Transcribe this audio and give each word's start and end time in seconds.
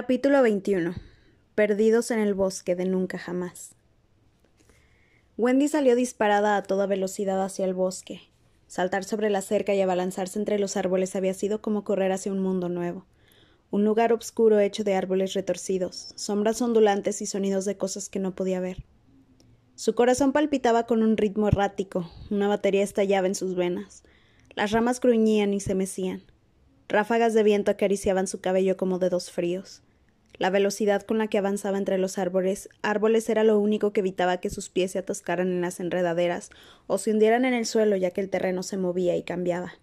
Capítulo 0.00 0.42
21. 0.42 0.94
Perdidos 1.56 2.12
en 2.12 2.20
el 2.20 2.32
bosque 2.32 2.76
de 2.76 2.84
nunca 2.84 3.18
jamás. 3.18 3.74
Wendy 5.36 5.66
salió 5.66 5.96
disparada 5.96 6.56
a 6.56 6.62
toda 6.62 6.86
velocidad 6.86 7.44
hacia 7.44 7.64
el 7.64 7.74
bosque. 7.74 8.20
Saltar 8.68 9.02
sobre 9.02 9.28
la 9.28 9.42
cerca 9.42 9.74
y 9.74 9.80
abalanzarse 9.80 10.38
entre 10.38 10.60
los 10.60 10.76
árboles 10.76 11.16
había 11.16 11.34
sido 11.34 11.60
como 11.60 11.82
correr 11.82 12.12
hacia 12.12 12.30
un 12.30 12.38
mundo 12.38 12.68
nuevo. 12.68 13.06
Un 13.72 13.84
lugar 13.84 14.12
oscuro 14.12 14.60
hecho 14.60 14.84
de 14.84 14.94
árboles 14.94 15.34
retorcidos, 15.34 16.12
sombras 16.14 16.62
ondulantes 16.62 17.20
y 17.20 17.26
sonidos 17.26 17.64
de 17.64 17.76
cosas 17.76 18.08
que 18.08 18.20
no 18.20 18.36
podía 18.36 18.60
ver. 18.60 18.84
Su 19.74 19.96
corazón 19.96 20.30
palpitaba 20.30 20.86
con 20.86 21.02
un 21.02 21.16
ritmo 21.16 21.48
errático, 21.48 22.08
una 22.30 22.46
batería 22.46 22.84
estallaba 22.84 23.26
en 23.26 23.34
sus 23.34 23.56
venas. 23.56 24.04
Las 24.54 24.70
ramas 24.70 25.00
gruñían 25.00 25.54
y 25.54 25.58
se 25.58 25.74
mecían. 25.74 26.22
Ráfagas 26.86 27.34
de 27.34 27.42
viento 27.42 27.72
acariciaban 27.72 28.28
su 28.28 28.40
cabello 28.40 28.76
como 28.76 29.00
dedos 29.00 29.32
fríos. 29.32 29.82
La 30.36 30.50
velocidad 30.50 31.02
con 31.02 31.18
la 31.18 31.26
que 31.26 31.38
avanzaba 31.38 31.78
entre 31.78 31.98
los 31.98 32.18
árboles, 32.18 32.68
árboles 32.82 33.28
era 33.28 33.42
lo 33.42 33.58
único 33.58 33.92
que 33.92 34.00
evitaba 34.00 34.36
que 34.36 34.50
sus 34.50 34.68
pies 34.68 34.92
se 34.92 35.00
atascaran 35.00 35.48
en 35.48 35.60
las 35.60 35.80
enredaderas 35.80 36.50
o 36.86 36.98
se 36.98 37.10
hundieran 37.10 37.44
en 37.44 37.54
el 37.54 37.66
suelo 37.66 37.96
ya 37.96 38.12
que 38.12 38.20
el 38.20 38.30
terreno 38.30 38.62
se 38.62 38.76
movía 38.76 39.16
y 39.16 39.22
cambiaba. 39.22 39.74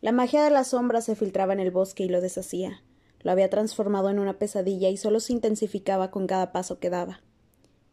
La 0.00 0.12
magia 0.12 0.44
de 0.44 0.50
las 0.50 0.68
sombras 0.68 1.06
se 1.06 1.16
filtraba 1.16 1.52
en 1.52 1.60
el 1.60 1.72
bosque 1.72 2.04
y 2.04 2.08
lo 2.08 2.20
deshacía. 2.20 2.82
Lo 3.20 3.32
había 3.32 3.50
transformado 3.50 4.10
en 4.10 4.20
una 4.20 4.38
pesadilla 4.38 4.90
y 4.90 4.96
solo 4.96 5.18
se 5.18 5.32
intensificaba 5.32 6.12
con 6.12 6.28
cada 6.28 6.52
paso 6.52 6.78
que 6.78 6.88
daba. 6.88 7.20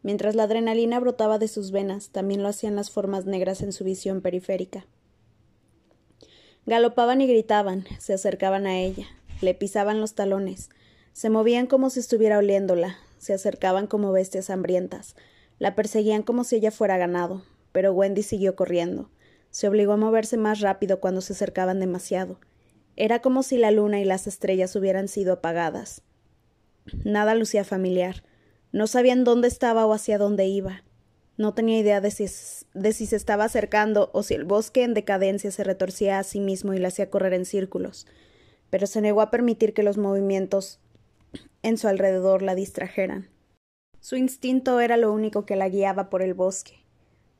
Mientras 0.02 0.36
la 0.36 0.44
adrenalina 0.44 1.00
brotaba 1.00 1.40
de 1.40 1.48
sus 1.48 1.72
venas, 1.72 2.10
también 2.10 2.44
lo 2.44 2.48
hacían 2.48 2.76
las 2.76 2.92
formas 2.92 3.26
negras 3.26 3.60
en 3.60 3.72
su 3.72 3.82
visión 3.82 4.20
periférica. 4.20 4.86
Galopaban 6.64 7.20
y 7.20 7.26
gritaban, 7.26 7.84
se 7.98 8.14
acercaban 8.14 8.66
a 8.66 8.78
ella, 8.78 9.08
le 9.40 9.54
pisaban 9.54 10.00
los 10.00 10.14
talones, 10.14 10.70
se 11.16 11.30
movían 11.30 11.66
como 11.66 11.88
si 11.88 12.00
estuviera 12.00 12.36
oliéndola, 12.36 12.98
se 13.16 13.32
acercaban 13.32 13.86
como 13.86 14.12
bestias 14.12 14.50
hambrientas, 14.50 15.16
la 15.58 15.74
perseguían 15.74 16.22
como 16.22 16.44
si 16.44 16.56
ella 16.56 16.70
fuera 16.70 16.98
ganado, 16.98 17.42
pero 17.72 17.94
Wendy 17.94 18.22
siguió 18.22 18.54
corriendo. 18.54 19.08
Se 19.50 19.66
obligó 19.66 19.94
a 19.94 19.96
moverse 19.96 20.36
más 20.36 20.60
rápido 20.60 21.00
cuando 21.00 21.22
se 21.22 21.32
acercaban 21.32 21.80
demasiado. 21.80 22.38
Era 22.96 23.22
como 23.22 23.42
si 23.42 23.56
la 23.56 23.70
luna 23.70 23.98
y 23.98 24.04
las 24.04 24.26
estrellas 24.26 24.76
hubieran 24.76 25.08
sido 25.08 25.32
apagadas. 25.32 26.02
Nada 27.02 27.34
lucía 27.34 27.64
familiar. 27.64 28.22
No 28.70 28.86
sabían 28.86 29.24
dónde 29.24 29.48
estaba 29.48 29.86
o 29.86 29.94
hacia 29.94 30.18
dónde 30.18 30.44
iba. 30.44 30.84
No 31.38 31.54
tenía 31.54 31.78
idea 31.78 32.02
de 32.02 32.10
si, 32.10 32.26
de 32.74 32.92
si 32.92 33.06
se 33.06 33.16
estaba 33.16 33.44
acercando 33.44 34.10
o 34.12 34.22
si 34.22 34.34
el 34.34 34.44
bosque 34.44 34.82
en 34.82 34.92
decadencia 34.92 35.50
se 35.50 35.64
retorcía 35.64 36.18
a 36.18 36.24
sí 36.24 36.40
mismo 36.40 36.74
y 36.74 36.78
le 36.78 36.88
hacía 36.88 37.08
correr 37.08 37.32
en 37.32 37.46
círculos, 37.46 38.06
pero 38.68 38.86
se 38.86 39.00
negó 39.00 39.22
a 39.22 39.30
permitir 39.30 39.72
que 39.72 39.82
los 39.82 39.96
movimientos 39.96 40.78
en 41.66 41.78
su 41.78 41.88
alrededor 41.88 42.42
la 42.42 42.54
distrajeran. 42.54 43.28
Su 44.00 44.14
instinto 44.14 44.78
era 44.78 44.96
lo 44.96 45.12
único 45.12 45.44
que 45.44 45.56
la 45.56 45.68
guiaba 45.68 46.10
por 46.10 46.22
el 46.22 46.32
bosque. 46.32 46.84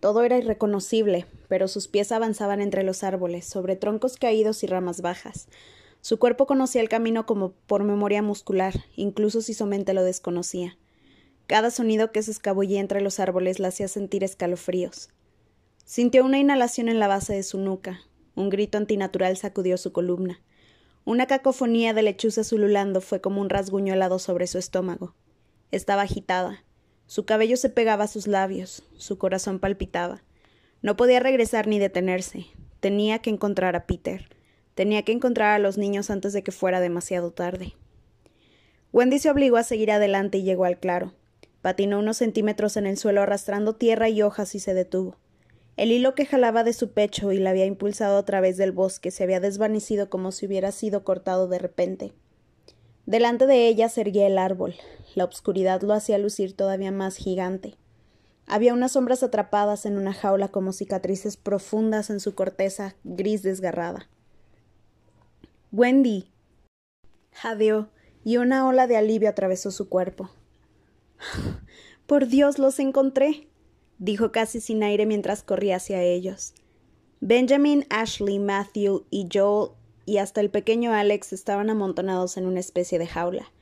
Todo 0.00 0.24
era 0.24 0.36
irreconocible, 0.36 1.26
pero 1.46 1.68
sus 1.68 1.86
pies 1.86 2.10
avanzaban 2.10 2.60
entre 2.60 2.82
los 2.82 3.04
árboles, 3.04 3.46
sobre 3.46 3.76
troncos 3.76 4.16
caídos 4.16 4.64
y 4.64 4.66
ramas 4.66 5.00
bajas. 5.00 5.46
Su 6.00 6.18
cuerpo 6.18 6.46
conocía 6.46 6.80
el 6.80 6.88
camino 6.88 7.24
como 7.24 7.52
por 7.68 7.84
memoria 7.84 8.20
muscular, 8.20 8.74
incluso 8.96 9.42
si 9.42 9.54
su 9.54 9.64
mente 9.64 9.94
lo 9.94 10.02
desconocía. 10.02 10.76
Cada 11.46 11.70
sonido 11.70 12.10
que 12.10 12.22
se 12.24 12.32
escabullía 12.32 12.80
entre 12.80 13.02
los 13.02 13.20
árboles 13.20 13.60
la 13.60 13.68
hacía 13.68 13.86
sentir 13.86 14.24
escalofríos. 14.24 15.10
Sintió 15.84 16.24
una 16.24 16.40
inhalación 16.40 16.88
en 16.88 16.98
la 16.98 17.06
base 17.06 17.32
de 17.32 17.44
su 17.44 17.58
nuca. 17.58 18.00
Un 18.34 18.50
grito 18.50 18.76
antinatural 18.76 19.36
sacudió 19.36 19.78
su 19.78 19.92
columna. 19.92 20.40
Una 21.06 21.26
cacofonía 21.26 21.94
de 21.94 22.02
lechuzas 22.02 22.52
ululando 22.52 23.00
fue 23.00 23.20
como 23.20 23.40
un 23.40 23.48
rasguño 23.48 23.94
helado 23.94 24.18
sobre 24.18 24.48
su 24.48 24.58
estómago. 24.58 25.14
Estaba 25.70 26.02
agitada. 26.02 26.64
Su 27.06 27.24
cabello 27.24 27.56
se 27.56 27.70
pegaba 27.70 28.02
a 28.02 28.08
sus 28.08 28.26
labios. 28.26 28.82
Su 28.96 29.16
corazón 29.16 29.60
palpitaba. 29.60 30.24
No 30.82 30.96
podía 30.96 31.20
regresar 31.20 31.68
ni 31.68 31.78
detenerse. 31.78 32.46
Tenía 32.80 33.20
que 33.20 33.30
encontrar 33.30 33.76
a 33.76 33.86
Peter. 33.86 34.28
Tenía 34.74 35.04
que 35.04 35.12
encontrar 35.12 35.52
a 35.52 35.60
los 35.60 35.78
niños 35.78 36.10
antes 36.10 36.32
de 36.32 36.42
que 36.42 36.50
fuera 36.50 36.80
demasiado 36.80 37.30
tarde. 37.30 37.76
Wendy 38.92 39.20
se 39.20 39.30
obligó 39.30 39.58
a 39.58 39.62
seguir 39.62 39.92
adelante 39.92 40.38
y 40.38 40.42
llegó 40.42 40.64
al 40.64 40.80
claro. 40.80 41.14
Patinó 41.62 42.00
unos 42.00 42.16
centímetros 42.16 42.76
en 42.76 42.84
el 42.84 42.96
suelo 42.96 43.22
arrastrando 43.22 43.76
tierra 43.76 44.08
y 44.08 44.22
hojas 44.22 44.56
y 44.56 44.58
se 44.58 44.74
detuvo. 44.74 45.16
El 45.76 45.92
hilo 45.92 46.14
que 46.14 46.24
jalaba 46.24 46.64
de 46.64 46.72
su 46.72 46.92
pecho 46.92 47.32
y 47.32 47.38
la 47.38 47.50
había 47.50 47.66
impulsado 47.66 48.16
a 48.16 48.24
través 48.24 48.56
del 48.56 48.72
bosque 48.72 49.10
se 49.10 49.24
había 49.24 49.40
desvanecido 49.40 50.08
como 50.08 50.32
si 50.32 50.46
hubiera 50.46 50.72
sido 50.72 51.04
cortado 51.04 51.48
de 51.48 51.58
repente. 51.58 52.12
Delante 53.04 53.46
de 53.46 53.68
ella 53.68 53.88
se 53.88 54.00
erguía 54.00 54.26
el 54.26 54.38
árbol. 54.38 54.74
La 55.14 55.24
obscuridad 55.24 55.82
lo 55.82 55.92
hacía 55.92 56.18
lucir 56.18 56.56
todavía 56.56 56.92
más 56.92 57.16
gigante. 57.16 57.76
Había 58.46 58.72
unas 58.72 58.92
sombras 58.92 59.22
atrapadas 59.22 59.86
en 59.86 59.98
una 59.98 60.14
jaula 60.14 60.48
como 60.48 60.72
cicatrices 60.72 61.36
profundas 61.36 62.10
en 62.10 62.20
su 62.20 62.34
corteza 62.34 62.96
gris 63.04 63.42
desgarrada. 63.42 64.08
Wendy. 65.72 66.30
jadeó, 67.32 67.90
y 68.24 68.38
una 68.38 68.66
ola 68.66 68.86
de 68.86 68.96
alivio 68.96 69.28
atravesó 69.28 69.70
su 69.70 69.88
cuerpo. 69.88 70.30
Por 72.06 72.28
Dios, 72.28 72.58
los 72.58 72.78
encontré, 72.78 73.48
dijo 73.98 74.32
casi 74.32 74.60
sin 74.60 74.82
aire 74.82 75.06
mientras 75.06 75.42
corría 75.42 75.76
hacia 75.76 76.02
ellos. 76.02 76.54
Benjamin, 77.20 77.86
Ashley, 77.88 78.38
Matthew 78.38 79.04
y 79.10 79.28
Joel 79.32 79.70
y 80.04 80.18
hasta 80.18 80.40
el 80.40 80.50
pequeño 80.50 80.92
Alex 80.92 81.32
estaban 81.32 81.68
amontonados 81.70 82.36
en 82.36 82.46
una 82.46 82.60
especie 82.60 82.98
de 82.98 83.06
jaula. 83.06 83.52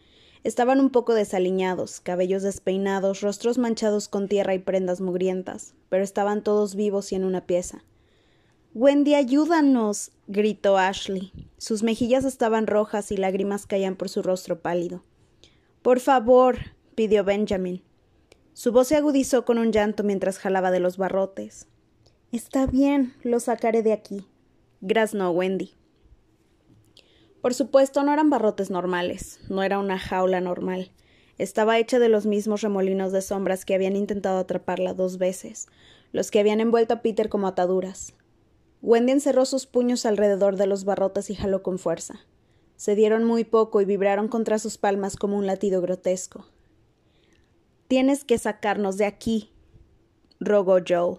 Estaban 0.44 0.78
un 0.78 0.90
poco 0.90 1.14
desaliñados, 1.14 2.00
cabellos 2.00 2.42
despeinados, 2.42 3.22
rostros 3.22 3.56
manchados 3.56 4.08
con 4.08 4.28
tierra 4.28 4.54
y 4.54 4.58
prendas 4.58 5.00
mugrientas, 5.00 5.74
pero 5.88 6.04
estaban 6.04 6.42
todos 6.42 6.74
vivos 6.74 7.12
y 7.12 7.14
en 7.14 7.24
una 7.24 7.46
pieza. 7.46 7.82
Wendy, 8.74 9.14
ayúdanos. 9.14 10.10
gritó 10.26 10.76
Ashley. 10.76 11.32
Sus 11.56 11.82
mejillas 11.82 12.24
estaban 12.24 12.66
rojas 12.66 13.10
y 13.10 13.16
lágrimas 13.16 13.66
caían 13.66 13.96
por 13.96 14.10
su 14.10 14.20
rostro 14.20 14.60
pálido. 14.60 15.02
Por 15.80 16.00
favor, 16.00 16.58
pidió 16.94 17.24
Benjamin. 17.24 17.82
Su 18.54 18.70
voz 18.70 18.86
se 18.86 18.94
agudizó 18.94 19.44
con 19.44 19.58
un 19.58 19.72
llanto 19.72 20.04
mientras 20.04 20.38
jalaba 20.38 20.70
de 20.70 20.78
los 20.78 20.96
barrotes. 20.96 21.66
Está 22.30 22.66
bien, 22.66 23.12
lo 23.24 23.40
sacaré 23.40 23.82
de 23.82 23.92
aquí. 23.92 24.28
graznó 24.80 25.32
Wendy. 25.32 25.72
Por 27.42 27.52
supuesto, 27.52 28.04
no 28.04 28.12
eran 28.12 28.30
barrotes 28.30 28.70
normales, 28.70 29.40
no 29.48 29.64
era 29.64 29.80
una 29.80 29.98
jaula 29.98 30.40
normal. 30.40 30.92
Estaba 31.36 31.78
hecha 31.78 31.98
de 31.98 32.08
los 32.08 32.26
mismos 32.26 32.60
remolinos 32.60 33.10
de 33.10 33.22
sombras 33.22 33.64
que 33.64 33.74
habían 33.74 33.96
intentado 33.96 34.38
atraparla 34.38 34.94
dos 34.94 35.18
veces, 35.18 35.66
los 36.12 36.30
que 36.30 36.38
habían 36.38 36.60
envuelto 36.60 36.94
a 36.94 37.02
Peter 37.02 37.28
como 37.28 37.48
ataduras. 37.48 38.14
Wendy 38.82 39.10
encerró 39.10 39.46
sus 39.46 39.66
puños 39.66 40.06
alrededor 40.06 40.54
de 40.56 40.68
los 40.68 40.84
barrotes 40.84 41.28
y 41.28 41.34
jaló 41.34 41.64
con 41.64 41.80
fuerza. 41.80 42.20
Se 42.76 42.94
dieron 42.94 43.24
muy 43.24 43.42
poco 43.42 43.80
y 43.80 43.84
vibraron 43.84 44.28
contra 44.28 44.60
sus 44.60 44.78
palmas 44.78 45.16
como 45.16 45.36
un 45.36 45.48
latido 45.48 45.80
grotesco. 45.80 46.46
Tienes 47.88 48.24
que 48.24 48.38
sacarnos 48.38 48.96
de 48.96 49.04
aquí, 49.04 49.52
rogó 50.40 50.78
Joe. 50.86 51.18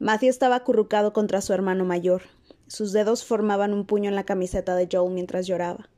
Matthew 0.00 0.30
estaba 0.30 0.56
acurrucado 0.56 1.12
contra 1.12 1.40
su 1.40 1.52
hermano 1.52 1.84
mayor. 1.84 2.22
Sus 2.66 2.92
dedos 2.92 3.24
formaban 3.24 3.72
un 3.72 3.86
puño 3.86 4.08
en 4.08 4.16
la 4.16 4.24
camiseta 4.24 4.74
de 4.74 4.88
Joe 4.90 5.08
mientras 5.10 5.46
lloraba. 5.46 5.88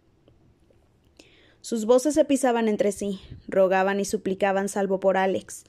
Sus 1.63 1.87
voces 1.87 2.15
se 2.15 2.27
pisaban 2.27 2.69
entre 2.69 2.93
sí, 2.93 3.21
rogaban 3.49 3.99
y 3.99 4.05
suplicaban 4.05 4.69
salvo 4.69 5.01
por 5.01 5.17
Alex. 5.17 5.65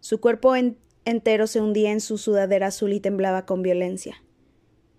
Su 0.00 0.20
cuerpo 0.20 0.54
entero 1.04 1.46
se 1.48 1.60
hundía 1.60 1.90
en 1.90 2.00
su 2.00 2.16
sudadera 2.16 2.68
azul 2.68 2.92
y 2.92 3.00
temblaba 3.00 3.44
con 3.44 3.62
violencia. 3.62 4.22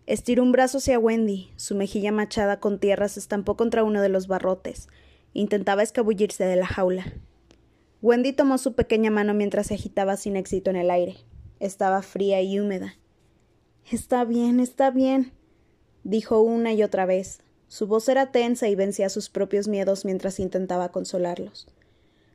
Estiró 0.06 0.44
un 0.44 0.51
brazo 0.51 0.80
hacia 0.80 1.00
Wendy, 1.00 1.51
su 1.56 1.75
mejilla 1.75 2.12
machada 2.12 2.60
con 2.60 2.80
tierra 2.80 3.07
se 3.07 3.21
estampó 3.21 3.56
contra 3.56 3.83
uno 3.83 4.01
de 4.01 4.10
los 4.10 4.28
barrotes. 4.28 4.89
Intentaba 5.33 5.81
escabullirse 5.81 6.44
de 6.44 6.57
la 6.57 6.68
jaula. 6.68 7.13
Wendy 8.06 8.34
tomó 8.34 8.60
su 8.60 8.75
pequeña 8.75 9.10
mano 9.10 9.34
mientras 9.34 9.66
se 9.66 9.74
agitaba 9.74 10.16
sin 10.16 10.36
éxito 10.36 10.69
en 10.69 10.75
el 10.75 10.92
aire. 10.92 11.16
Estaba 11.60 12.04
fría 12.04 12.40
y 12.44 12.60
húmeda. 12.60 13.00
Está 13.90 14.25
bien, 14.25 14.60
está 14.60 14.92
bien, 14.92 15.31
dijo 16.04 16.40
una 16.40 16.72
y 16.72 16.84
otra 16.84 17.07
vez. 17.07 17.40
Su 17.68 17.88
voz 17.88 18.07
era 18.07 18.31
tensa 18.31 18.68
y 18.68 18.75
vencía 18.75 19.10
sus 19.10 19.31
propios 19.31 19.68
miedos 19.68 20.06
mientras 20.06 20.40
intentaba 20.40 20.92
consolarlos. 20.92 21.66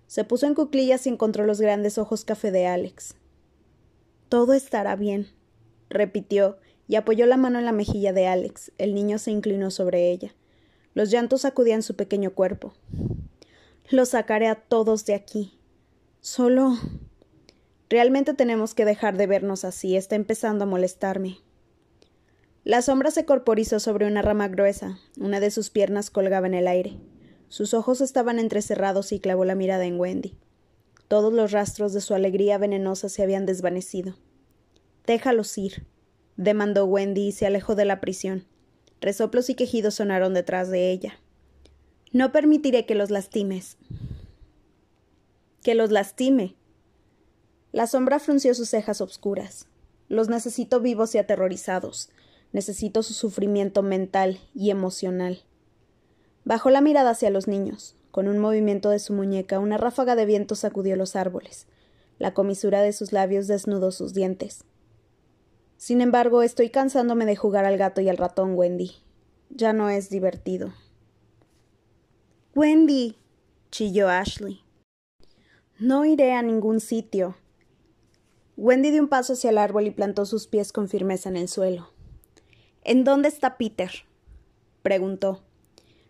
Se 0.09 0.25
puso 0.25 0.49
en 0.49 0.57
cuclillas 0.57 1.07
y 1.07 1.11
encontró 1.11 1.47
los 1.47 1.61
grandes 1.61 1.99
ojos 1.99 2.25
café 2.25 2.51
de 2.51 2.67
Alex. 2.67 3.15
Todo 4.29 4.55
estará 4.55 4.97
bien, 4.97 5.29
repitió, 5.89 6.59
y 6.89 6.97
apoyó 6.97 7.27
la 7.27 7.37
mano 7.37 7.61
en 7.61 7.65
la 7.65 7.71
mejilla 7.71 8.13
de 8.13 8.27
Alex. 8.27 8.73
El 8.79 8.93
niño 8.93 9.19
se 9.19 9.31
inclinó 9.31 9.71
sobre 9.71 10.11
ella. 10.11 10.35
Los 10.95 11.13
llantos 11.13 11.43
sacudían 11.43 11.85
su 11.85 11.95
pequeño 11.95 12.33
cuerpo. 12.35 12.75
Los 13.89 14.09
sacaré 14.09 14.49
a 14.49 14.57
todos 14.57 15.07
de 15.07 15.15
aquí, 15.15 15.60
Solo... 16.21 16.77
Realmente 17.89 18.35
tenemos 18.35 18.75
que 18.75 18.85
dejar 18.85 19.17
de 19.17 19.27
vernos 19.27 19.65
así. 19.65 19.97
Está 19.97 20.15
empezando 20.15 20.63
a 20.63 20.67
molestarme. 20.67 21.39
La 22.63 22.83
sombra 22.83 23.11
se 23.11 23.25
corporizó 23.25 23.81
sobre 23.81 24.07
una 24.07 24.23
rama 24.23 24.47
gruesa. 24.47 24.99
Una 25.19 25.41
de 25.41 25.51
sus 25.51 25.71
piernas 25.71 26.11
colgaba 26.11 26.47
en 26.47 26.55
el 26.55 26.69
aire. 26.69 26.99
Sus 27.49 27.75
ojos 27.75 28.01
estaban 28.01 28.39
entrecerrados 28.39 29.11
y 29.11 29.19
clavó 29.19 29.45
la 29.45 29.57
mirada 29.57 29.87
en 29.87 29.99
Wendy. 29.99 30.37
Todos 31.09 31.33
los 31.33 31.51
rastros 31.51 31.93
de 31.93 32.01
su 32.01 32.15
alegría 32.15 32.59
venenosa 32.59 33.09
se 33.09 33.25
habían 33.25 33.45
desvanecido. 33.45 34.15
Déjalos 35.05 35.59
ir, 35.59 35.85
demandó 36.37 36.85
Wendy 36.85 37.29
y 37.29 37.33
se 37.33 37.47
alejó 37.47 37.75
de 37.75 37.87
la 37.87 38.01
prisión. 38.01 38.45
Resoplos 39.01 39.51
y 39.51 39.57
quejidos 39.57 39.97
sonaron 39.97 40.35
detrás 40.35 40.71
de 40.71 40.93
ella. 40.93 41.19
No 42.13 42.31
permitiré 42.31 42.87
que 42.87 42.95
los 42.95 43.11
lastimes. 43.11 43.79
Que 45.63 45.75
los 45.75 45.91
lastime. 45.91 46.57
La 47.73 47.87
sombra 47.87 48.19
frunció 48.19 48.55
sus 48.55 48.71
cejas 48.71 49.01
obscuras. 49.01 49.69
Los 50.09 50.29
necesito 50.29 50.81
vivos 50.81 51.15
y 51.15 51.19
aterrorizados. 51.19 52.09
Necesito 52.53 53.03
su 53.03 53.13
sufrimiento 53.13 53.83
mental 53.83 54.41
y 54.55 54.71
emocional. 54.71 55.43
Bajó 56.45 56.71
la 56.71 56.81
mirada 56.81 57.11
hacia 57.11 57.31
los 57.31 57.47
niños. 57.47 57.95
Con 58.11 58.27
un 58.27 58.39
movimiento 58.39 58.91
de 58.91 58.99
su 58.99 59.13
muñeca, 59.13 59.59
una 59.59 59.77
ráfaga 59.77 60.17
de 60.17 60.25
viento 60.25 60.55
sacudió 60.55 60.97
los 60.97 61.15
árboles. 61.15 61.67
La 62.19 62.35
comisura 62.35 62.83
de 62.83 62.93
sus 62.93 63.13
labios 63.13 63.47
desnudó 63.47 63.93
sus 63.93 64.15
dientes. 64.15 64.65
Sin 65.77 66.01
embargo, 66.01 66.43
estoy 66.43 66.71
cansándome 66.71 67.25
de 67.25 67.37
jugar 67.37 67.67
al 67.67 67.77
gato 67.77 68.01
y 68.01 68.09
al 68.09 68.17
ratón, 68.17 68.55
Wendy. 68.55 68.93
Ya 69.51 69.73
no 69.73 69.91
es 69.91 70.11
divertido. 70.11 70.73
Wendy. 72.55 73.17
chilló 73.71 74.09
Ashley. 74.09 74.63
No 75.81 76.05
iré 76.05 76.35
a 76.35 76.43
ningún 76.43 76.79
sitio. 76.79 77.37
Wendy 78.59 78.91
dio 78.91 79.01
un 79.01 79.09
paso 79.09 79.33
hacia 79.33 79.49
el 79.49 79.57
árbol 79.57 79.87
y 79.87 79.91
plantó 79.91 80.27
sus 80.27 80.47
pies 80.47 80.75
con 80.75 80.91
firmeza 80.91 81.31
en 81.31 81.39
el 81.39 81.49
suelo. 81.49 81.91
¿En 82.85 83.03
dónde 83.03 83.29
está 83.29 83.57
Peter? 83.57 83.91
preguntó. 84.83 85.41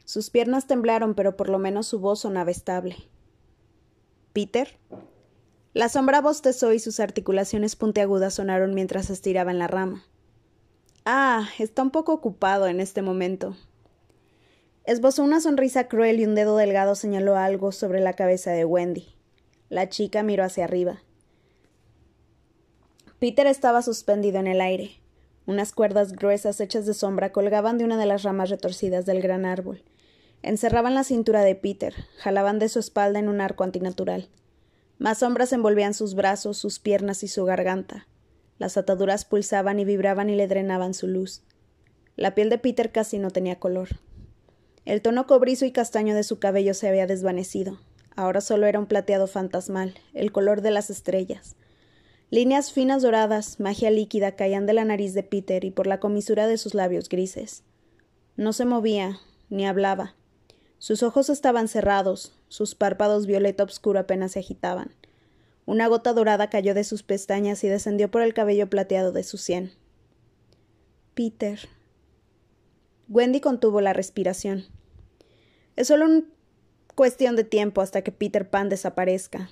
Sus 0.04 0.28
piernas 0.30 0.66
temblaron, 0.66 1.14
pero 1.14 1.36
por 1.36 1.48
lo 1.48 1.60
menos 1.60 1.86
su 1.86 2.00
voz 2.00 2.18
sonaba 2.18 2.50
estable. 2.50 2.96
¿Peter? 4.32 4.76
La 5.72 5.88
sombra 5.88 6.20
bostezó 6.20 6.72
y 6.72 6.80
sus 6.80 6.98
articulaciones 6.98 7.76
puntiagudas 7.76 8.34
sonaron 8.34 8.74
mientras 8.74 9.08
estiraba 9.08 9.52
en 9.52 9.60
la 9.60 9.68
rama. 9.68 10.04
Ah, 11.04 11.48
está 11.60 11.82
un 11.82 11.92
poco 11.92 12.12
ocupado 12.12 12.66
en 12.66 12.80
este 12.80 13.02
momento. 13.02 13.56
Esbozó 14.82 15.22
una 15.22 15.40
sonrisa 15.40 15.86
cruel 15.86 16.18
y 16.18 16.26
un 16.26 16.34
dedo 16.34 16.56
delgado 16.56 16.96
señaló 16.96 17.36
algo 17.36 17.70
sobre 17.70 18.00
la 18.00 18.14
cabeza 18.14 18.50
de 18.50 18.64
Wendy. 18.64 19.19
La 19.70 19.88
chica 19.88 20.22
miró 20.22 20.44
hacia 20.44 20.64
arriba. 20.64 21.02
Peter 23.18 23.46
estaba 23.46 23.80
suspendido 23.80 24.38
en 24.38 24.46
el 24.46 24.60
aire. 24.60 25.00
Unas 25.46 25.72
cuerdas 25.72 26.12
gruesas 26.12 26.60
hechas 26.60 26.84
de 26.84 26.92
sombra 26.92 27.32
colgaban 27.32 27.78
de 27.78 27.84
una 27.84 27.96
de 27.96 28.04
las 28.04 28.22
ramas 28.22 28.50
retorcidas 28.50 29.06
del 29.06 29.22
gran 29.22 29.46
árbol, 29.46 29.82
Encerraban 30.42 30.94
la 30.94 31.04
cintura 31.04 31.42
de 31.42 31.54
Peter, 31.54 31.94
jalaban 32.16 32.58
de 32.58 32.70
su 32.70 32.78
espalda 32.78 33.18
en 33.18 33.28
un 33.28 33.42
arco 33.42 33.62
antinatural. 33.62 34.30
Más 34.98 35.18
sombras 35.18 35.52
envolvían 35.52 35.92
sus 35.92 36.14
brazos, 36.14 36.56
sus 36.56 36.78
piernas 36.78 37.22
y 37.22 37.28
su 37.28 37.44
garganta. 37.44 38.06
Las 38.58 38.78
ataduras 38.78 39.26
pulsaban 39.26 39.78
y 39.80 39.84
vibraban 39.84 40.30
y 40.30 40.36
le 40.36 40.48
drenaban 40.48 40.94
su 40.94 41.08
luz. 41.08 41.42
La 42.16 42.34
piel 42.34 42.48
de 42.48 42.58
Peter 42.58 42.90
casi 42.90 43.18
no 43.18 43.30
tenía 43.30 43.58
color. 43.58 43.88
El 44.86 45.02
tono 45.02 45.26
cobrizo 45.26 45.66
y 45.66 45.72
castaño 45.72 46.14
de 46.14 46.22
su 46.22 46.38
cabello 46.38 46.72
se 46.72 46.88
había 46.88 47.06
desvanecido. 47.06 47.78
Ahora 48.20 48.42
solo 48.42 48.66
era 48.66 48.78
un 48.78 48.84
plateado 48.84 49.26
fantasmal, 49.26 49.94
el 50.12 50.30
color 50.30 50.60
de 50.60 50.70
las 50.70 50.90
estrellas. 50.90 51.56
Líneas 52.28 52.70
finas 52.70 53.00
doradas, 53.00 53.58
magia 53.60 53.90
líquida, 53.90 54.36
caían 54.36 54.66
de 54.66 54.74
la 54.74 54.84
nariz 54.84 55.14
de 55.14 55.22
Peter 55.22 55.64
y 55.64 55.70
por 55.70 55.86
la 55.86 56.00
comisura 56.00 56.46
de 56.46 56.58
sus 56.58 56.74
labios 56.74 57.08
grises. 57.08 57.62
No 58.36 58.52
se 58.52 58.66
movía, 58.66 59.20
ni 59.48 59.66
hablaba. 59.66 60.16
Sus 60.76 61.02
ojos 61.02 61.30
estaban 61.30 61.66
cerrados, 61.66 62.34
sus 62.48 62.74
párpados 62.74 63.26
violeta 63.26 63.64
oscuro 63.64 63.98
apenas 63.98 64.32
se 64.32 64.40
agitaban. 64.40 64.94
Una 65.64 65.86
gota 65.86 66.12
dorada 66.12 66.50
cayó 66.50 66.74
de 66.74 66.84
sus 66.84 67.02
pestañas 67.02 67.64
y 67.64 67.68
descendió 67.68 68.10
por 68.10 68.20
el 68.20 68.34
cabello 68.34 68.68
plateado 68.68 69.12
de 69.12 69.22
su 69.22 69.38
sien. 69.38 69.72
Peter. 71.14 71.58
Wendy 73.08 73.40
contuvo 73.40 73.80
la 73.80 73.94
respiración. 73.94 74.66
Es 75.74 75.88
solo 75.88 76.04
una 76.04 76.24
cuestión 77.00 77.34
de 77.34 77.44
tiempo 77.44 77.80
hasta 77.80 78.02
que 78.02 78.12
Peter 78.12 78.50
Pan 78.50 78.68
desaparezca, 78.68 79.48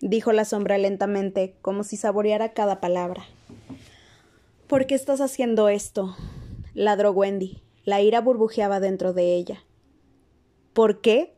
dijo 0.00 0.30
la 0.30 0.44
sombra 0.44 0.78
lentamente, 0.78 1.56
como 1.60 1.82
si 1.82 1.96
saboreara 1.96 2.52
cada 2.52 2.80
palabra. 2.80 3.24
¿Por 4.68 4.86
qué 4.86 4.94
estás 4.94 5.20
haciendo 5.20 5.68
esto? 5.68 6.14
ladró 6.74 7.10
Wendy. 7.10 7.60
La 7.84 8.00
ira 8.00 8.20
burbujeaba 8.20 8.78
dentro 8.78 9.12
de 9.14 9.34
ella. 9.34 9.64
¿Por 10.74 11.00
qué? 11.00 11.34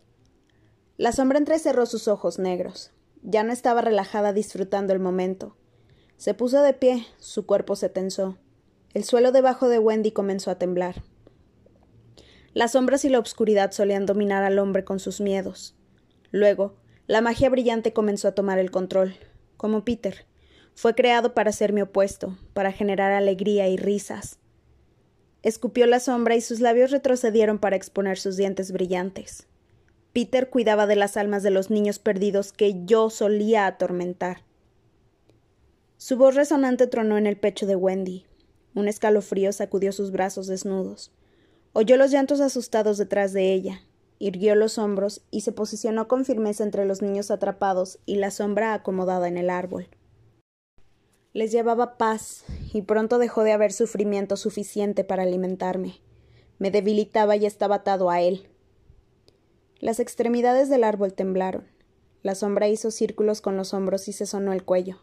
La 0.99 1.13
sombra 1.13 1.39
entrecerró 1.39 1.87
sus 1.87 2.09
ojos 2.09 2.39
negros. 2.39 2.91
Ya 3.23 3.43
no 3.43 3.51
estaba 3.51 3.81
relajada 3.81 4.35
disfrutando 4.35 4.93
el 4.93 5.01
momento. 5.01 5.57
Se 6.19 6.35
puso 6.35 6.61
de 6.61 6.75
pie, 6.75 7.07
su 7.19 7.47
cuerpo 7.47 7.75
se 7.75 7.89
tensó. 7.89 8.37
El 8.93 9.05
suelo 9.05 9.33
debajo 9.33 9.71
de 9.71 9.79
Wendy 9.79 10.13
comenzó 10.13 10.51
a 10.51 10.59
temblar. 10.59 11.03
Las 12.55 12.73
sombras 12.73 13.05
y 13.05 13.09
la 13.09 13.19
oscuridad 13.19 13.73
solían 13.73 14.07
dominar 14.07 14.45
al 14.45 14.61
hombre 14.61 14.85
con 14.85 15.01
sus 15.01 15.21
miedos. 15.21 15.75
Luego, 16.31 16.77
la 17.09 17.21
magia 17.21 17.51
brillante 17.51 17.93
comenzó 17.93 18.29
a 18.29 18.35
tomar 18.35 18.61
el 18.61 18.71
control, 18.71 19.17
como 19.57 19.85
Peter. 19.85 20.25
Fue 20.77 20.95
creado 20.95 21.35
para 21.35 21.51
ser 21.51 21.73
mi 21.73 21.83
opuesto, 21.83 22.39
para 22.53 22.71
generar 22.71 23.11
alegría 23.11 23.69
y 23.69 23.77
risas. 23.77 24.39
Escupió 25.43 25.87
la 25.87 25.99
sombra 25.99 26.37
y 26.37 26.41
sus 26.41 26.61
labios 26.61 26.93
retrocedieron 26.93 27.59
para 27.59 27.75
exponer 27.75 28.19
sus 28.19 28.37
dientes 28.37 28.71
brillantes. 28.71 29.49
Peter 30.13 30.49
cuidaba 30.49 30.87
de 30.87 30.95
las 30.95 31.17
almas 31.17 31.43
de 31.43 31.51
los 31.51 31.71
niños 31.71 31.99
perdidos 31.99 32.53
que 32.53 32.85
yo 32.85 33.11
solía 33.11 33.67
atormentar. 33.67 34.45
Su 35.97 36.17
voz 36.17 36.37
resonante 36.37 36.87
tronó 36.87 37.19
en 37.19 37.27
el 37.27 37.37
pecho 37.37 37.67
de 37.67 37.75
Wendy. 37.75 38.27
Un 38.77 38.87
escalofrío 38.87 39.53
sacudió 39.53 39.91
sus 39.91 40.13
brazos 40.13 40.47
desnudos. 40.47 41.11
Oyó 41.75 41.99
los 41.99 42.11
llantos 42.11 42.41
asustados 42.41 42.97
detrás 42.97 43.35
de 43.35 43.53
ella, 43.53 43.83
irguió 44.19 44.55
los 44.55 44.79
hombros 44.79 45.21
y 45.31 45.43
se 45.43 45.53
posicionó 45.53 46.09
con 46.09 46.25
firmeza 46.25 46.65
entre 46.65 46.87
los 46.87 47.03
niños 47.03 47.31
atrapados 47.31 47.99
y 48.07 48.17
la 48.17 48.31
sombra 48.31 48.73
acomodada 48.73 49.29
en 49.29 49.37
el 49.37 49.51
árbol 49.51 49.89
les 51.35 51.51
llevaba 51.51 51.99
paz, 51.99 52.45
y 52.73 52.83
pronto 52.83 53.19
dejó 53.19 53.43
de 53.43 53.53
haber 53.53 53.73
sufrimiento 53.73 54.37
suficiente 54.37 55.03
para 55.03 55.25
alimentarme. 55.25 56.01
Me 56.59 56.71
debilitaba 56.71 57.35
y 57.35 57.45
estaba 57.45 57.77
atado 57.77 58.09
a 58.09 58.21
él. 58.21 58.49
Las 59.81 59.99
extremidades 59.99 60.69
del 60.69 60.85
árbol 60.85 61.13
temblaron. 61.13 61.67
La 62.23 62.37
sombra 62.37 62.69
hizo 62.69 62.93
círculos 62.93 63.41
con 63.41 63.57
los 63.57 63.75
hombros 63.75 64.07
y 64.07 64.13
se 64.13 64.27
sonó 64.27 64.53
el 64.53 64.65
cuello. 64.65 65.01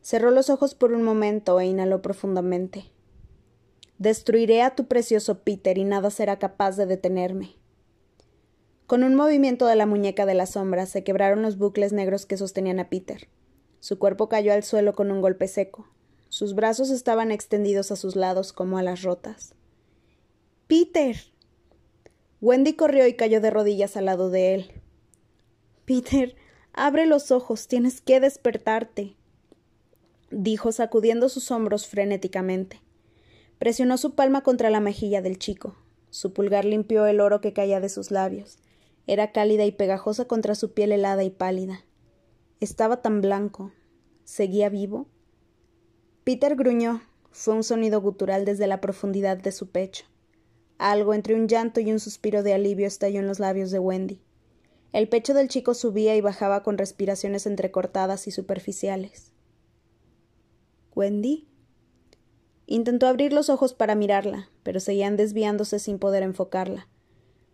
Cerró 0.00 0.30
los 0.30 0.48
ojos 0.48 0.74
por 0.74 0.92
un 0.92 1.02
momento 1.02 1.60
e 1.60 1.66
inhaló 1.66 2.00
profundamente. 2.00 2.86
Destruiré 4.02 4.62
a 4.62 4.74
tu 4.74 4.88
precioso 4.88 5.44
Peter 5.44 5.78
y 5.78 5.84
nada 5.84 6.10
será 6.10 6.40
capaz 6.40 6.76
de 6.76 6.86
detenerme. 6.86 7.54
Con 8.88 9.04
un 9.04 9.14
movimiento 9.14 9.64
de 9.66 9.76
la 9.76 9.86
muñeca 9.86 10.26
de 10.26 10.34
la 10.34 10.46
sombra 10.46 10.86
se 10.86 11.04
quebraron 11.04 11.40
los 11.42 11.56
bucles 11.56 11.92
negros 11.92 12.26
que 12.26 12.36
sostenían 12.36 12.80
a 12.80 12.88
Peter. 12.88 13.28
Su 13.78 14.00
cuerpo 14.00 14.28
cayó 14.28 14.54
al 14.54 14.64
suelo 14.64 14.96
con 14.96 15.12
un 15.12 15.20
golpe 15.20 15.46
seco. 15.46 15.86
Sus 16.30 16.56
brazos 16.56 16.90
estaban 16.90 17.30
extendidos 17.30 17.92
a 17.92 17.96
sus 17.96 18.16
lados 18.16 18.52
como 18.52 18.76
alas 18.76 19.02
rotas. 19.02 19.54
Peter. 20.66 21.16
Wendy 22.40 22.72
corrió 22.72 23.06
y 23.06 23.14
cayó 23.14 23.40
de 23.40 23.50
rodillas 23.50 23.96
al 23.96 24.06
lado 24.06 24.30
de 24.30 24.54
él. 24.54 24.82
Peter, 25.84 26.34
abre 26.72 27.06
los 27.06 27.30
ojos, 27.30 27.68
tienes 27.68 28.00
que 28.00 28.18
despertarte, 28.18 29.14
dijo 30.32 30.72
sacudiendo 30.72 31.28
sus 31.28 31.52
hombros 31.52 31.86
frenéticamente. 31.86 32.81
Presionó 33.62 33.96
su 33.96 34.16
palma 34.16 34.42
contra 34.42 34.70
la 34.70 34.80
mejilla 34.80 35.22
del 35.22 35.38
chico. 35.38 35.76
Su 36.10 36.32
pulgar 36.32 36.64
limpió 36.64 37.06
el 37.06 37.20
oro 37.20 37.40
que 37.40 37.52
caía 37.52 37.78
de 37.78 37.88
sus 37.88 38.10
labios. 38.10 38.58
Era 39.06 39.30
cálida 39.30 39.64
y 39.64 39.70
pegajosa 39.70 40.24
contra 40.24 40.56
su 40.56 40.72
piel 40.72 40.90
helada 40.90 41.22
y 41.22 41.30
pálida. 41.30 41.84
Estaba 42.58 43.02
tan 43.02 43.20
blanco. 43.20 43.70
¿Seguía 44.24 44.68
vivo? 44.68 45.06
Peter 46.24 46.56
gruñó. 46.56 47.02
Fue 47.30 47.54
un 47.54 47.62
sonido 47.62 48.00
gutural 48.00 48.44
desde 48.44 48.66
la 48.66 48.80
profundidad 48.80 49.36
de 49.36 49.52
su 49.52 49.70
pecho. 49.70 50.06
Algo 50.78 51.14
entre 51.14 51.36
un 51.36 51.46
llanto 51.46 51.78
y 51.78 51.92
un 51.92 52.00
suspiro 52.00 52.42
de 52.42 52.54
alivio 52.54 52.88
estalló 52.88 53.20
en 53.20 53.28
los 53.28 53.38
labios 53.38 53.70
de 53.70 53.78
Wendy. 53.78 54.20
El 54.92 55.08
pecho 55.08 55.34
del 55.34 55.46
chico 55.46 55.74
subía 55.74 56.16
y 56.16 56.20
bajaba 56.20 56.64
con 56.64 56.78
respiraciones 56.78 57.46
entrecortadas 57.46 58.26
y 58.26 58.32
superficiales. 58.32 59.30
¿Wendy? 60.96 61.46
Intentó 62.66 63.06
abrir 63.06 63.32
los 63.32 63.50
ojos 63.50 63.74
para 63.74 63.94
mirarla, 63.94 64.48
pero 64.62 64.80
seguían 64.80 65.16
desviándose 65.16 65.78
sin 65.78 65.98
poder 65.98 66.22
enfocarla. 66.22 66.88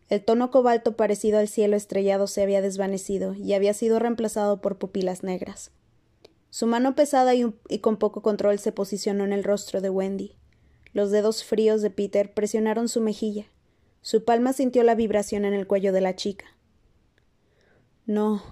El 0.09 0.25
tono 0.25 0.51
cobalto 0.51 0.97
parecido 0.97 1.39
al 1.39 1.49
cielo 1.49 1.77
estrellado 1.77 2.27
se 2.27 2.43
había 2.43 2.63
desvanecido 2.63 3.35
y 3.35 3.53
había 3.53 3.75
sido 3.75 3.99
reemplazado 3.99 4.61
por 4.61 4.79
pupilas 4.79 5.23
negras. 5.23 5.71
Su 6.51 6.67
mano 6.67 6.95
pesada 6.95 7.35
y, 7.35 7.79
con 7.81 7.99
poco 7.99 8.23
control 8.23 8.59
se 8.59 8.73
posicionó 8.73 9.25
en 9.25 9.35
el 9.35 9.45
rostro 9.45 9.81
de 9.81 9.91
Wendy. 9.91 10.37
Los 10.95 11.11
dedos 11.11 11.45
fríos 11.45 11.83
de 11.83 11.91
Peter 11.91 12.33
presionaron 12.33 12.89
su 12.89 13.03
mejilla. 13.03 13.47
Su 14.01 14.25
palma 14.25 14.55
sintió 14.55 14.83
la 14.83 14.95
vibración 14.95 15.45
en 15.45 15.53
el 15.53 15.67
cuello 15.67 15.93
de 15.93 16.01
la 16.01 16.17
chica. 16.17 16.47
No. 18.07 18.43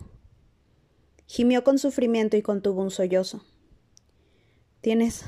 Gimió 1.26 1.64
con 1.64 1.78
sufrimiento 1.78 2.36
y 2.36 2.42
contuvo 2.42 2.82
un 2.82 2.90
sollozo. 2.90 3.42
Tienes. 4.82 5.24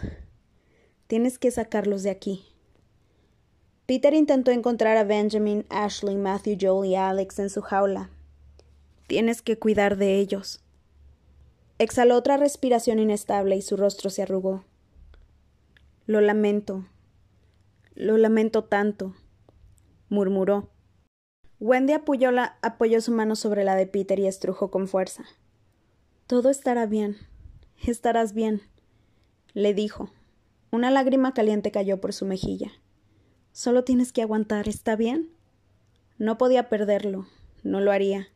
Tienes 1.09 1.39
que 1.39 1.51
sacarlos 1.51 2.03
de 2.03 2.11
aquí. 2.11 2.45
Peter 3.87 4.13
intentó 4.13 4.51
encontrar 4.51 4.99
a 4.99 5.05
Benjamin, 5.05 5.65
Ashley, 5.71 6.17
Matthew, 6.17 6.59
Joel 6.61 6.91
y 6.91 6.95
Alex 6.95 7.39
en 7.39 7.49
su 7.49 7.63
jaula. 7.63 8.11
Tienes 9.07 9.41
que 9.41 9.59
cuidar 9.59 9.97
de 9.97 10.19
ellos. 10.19 10.61
Exhaló 11.79 12.15
otra 12.15 12.37
respiración 12.37 12.99
inestable 12.99 13.57
y 13.57 13.63
su 13.63 13.79
rostro 13.79 14.11
se 14.11 14.23
arrugó. 14.23 14.65
Lo 16.05 16.21
lamento. 16.21 16.87
Lo 17.95 18.19
lamento 18.19 18.65
tanto, 18.65 19.17
murmuró. 20.11 20.69
Wendy 21.59 21.95
apoyó, 21.95 22.31
apoyó 22.61 23.01
su 23.01 23.13
mano 23.13 23.35
sobre 23.35 23.65
la 23.65 23.77
de 23.77 23.87
Peter 23.87 24.19
y 24.19 24.27
estrujó 24.27 24.71
con 24.71 24.87
fuerza. 24.87 25.25
Todo 26.27 26.51
estará 26.51 26.85
bien. 26.85 27.17
Estarás 27.87 28.35
bien, 28.35 28.61
le 29.55 29.73
dijo. 29.73 30.11
Una 30.71 30.91
lágrima 30.91 31.33
caliente 31.33 31.71
cayó 31.71 32.01
por 32.01 32.13
su 32.13 32.27
mejilla. 32.27 32.71
Solo 33.53 33.85
tienes 33.85 34.13
que 34.13 34.23
aguantar, 34.23 34.69
¿está 34.69 34.97
bien? 34.97 35.31
No 36.19 36.37
podía 36.37 36.69
perderlo, 36.69 37.27
no 37.63 37.81
lo 37.81 37.91
haría, 37.91 38.29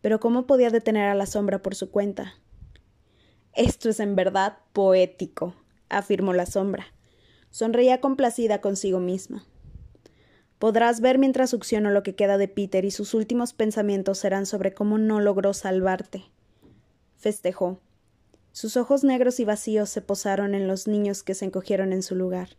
pero 0.00 0.20
¿cómo 0.20 0.46
podía 0.46 0.70
detener 0.70 1.08
a 1.08 1.14
la 1.14 1.26
sombra 1.26 1.60
por 1.60 1.74
su 1.74 1.90
cuenta? 1.90 2.34
Esto 3.54 3.88
es 3.88 4.00
en 4.00 4.14
verdad 4.14 4.58
poético, 4.72 5.54
afirmó 5.88 6.32
la 6.32 6.46
sombra. 6.46 6.86
Sonreía 7.50 8.00
complacida 8.00 8.60
consigo 8.60 9.00
misma. 9.00 9.44
Podrás 10.58 11.00
ver 11.00 11.18
mientras 11.18 11.50
succiono 11.50 11.90
lo 11.90 12.04
que 12.04 12.14
queda 12.14 12.38
de 12.38 12.46
Peter 12.46 12.84
y 12.84 12.92
sus 12.92 13.14
últimos 13.14 13.52
pensamientos 13.52 14.18
serán 14.18 14.46
sobre 14.46 14.72
cómo 14.72 14.96
no 14.96 15.20
logró 15.20 15.52
salvarte. 15.52 16.24
Festejó. 17.16 17.80
Sus 18.52 18.76
ojos 18.76 19.02
negros 19.02 19.40
y 19.40 19.44
vacíos 19.44 19.90
se 19.90 20.02
posaron 20.02 20.54
en 20.54 20.68
los 20.68 20.86
niños 20.86 21.22
que 21.22 21.34
se 21.34 21.46
encogieron 21.46 21.92
en 21.92 22.02
su 22.02 22.14
lugar. 22.14 22.50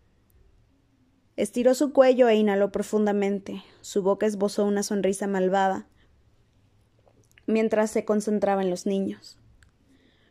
Estiró 1.35 1.73
su 1.73 1.93
cuello 1.93 2.29
e 2.29 2.35
inhaló 2.35 2.71
profundamente. 2.71 3.63
Su 3.81 4.03
boca 4.03 4.25
esbozó 4.25 4.65
una 4.65 4.83
sonrisa 4.83 5.27
malvada 5.27 5.87
mientras 7.45 7.91
se 7.91 8.05
concentraba 8.05 8.61
en 8.61 8.69
los 8.69 8.85
niños. 8.85 9.37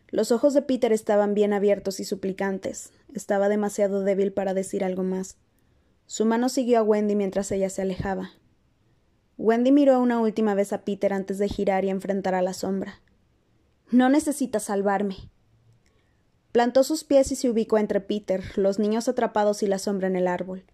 Los 0.09 0.33
ojos 0.33 0.55
de 0.55 0.63
Peter 0.63 0.93
estaban 0.93 1.35
bien 1.35 1.53
abiertos 1.53 2.01
y 2.01 2.05
suplicantes. 2.05 2.93
Estaba 3.15 3.49
demasiado 3.49 4.03
débil 4.03 4.33
para 4.33 4.55
decir 4.55 4.85
algo 4.85 5.03
más. 5.03 5.37
Su 6.07 6.27
mano 6.27 6.49
siguió 6.49 6.81
a 6.81 6.83
Wendy 6.83 7.15
mientras 7.17 7.51
ella 7.53 7.71
se 7.71 7.83
alejaba. 7.83 8.33
Wendy 9.39 9.73
miró 9.73 10.01
una 10.01 10.21
última 10.21 10.55
vez 10.55 10.73
a 10.73 10.85
Peter 10.85 11.13
antes 11.13 11.39
de 11.39 11.49
girar 11.49 11.85
y 11.85 11.91
enfrentar 11.91 12.35
a 12.35 12.43
la 12.43 12.53
sombra. 12.53 13.01
No 13.91 14.09
necesitas 14.09 14.65
salvarme. 14.65 15.17
Plantó 16.53 16.85
sus 16.85 17.03
pies 17.03 17.33
y 17.33 17.37
se 17.37 17.49
ubicó 17.49 17.79
entre 17.79 18.01
Peter, 18.01 18.45
los 18.57 18.79
niños 18.79 19.09
atrapados 19.09 19.63
y 19.63 19.67
la 19.67 19.79
sombra 19.79 20.07
en 20.07 20.17
el 20.17 20.29
árbol. 20.29 20.65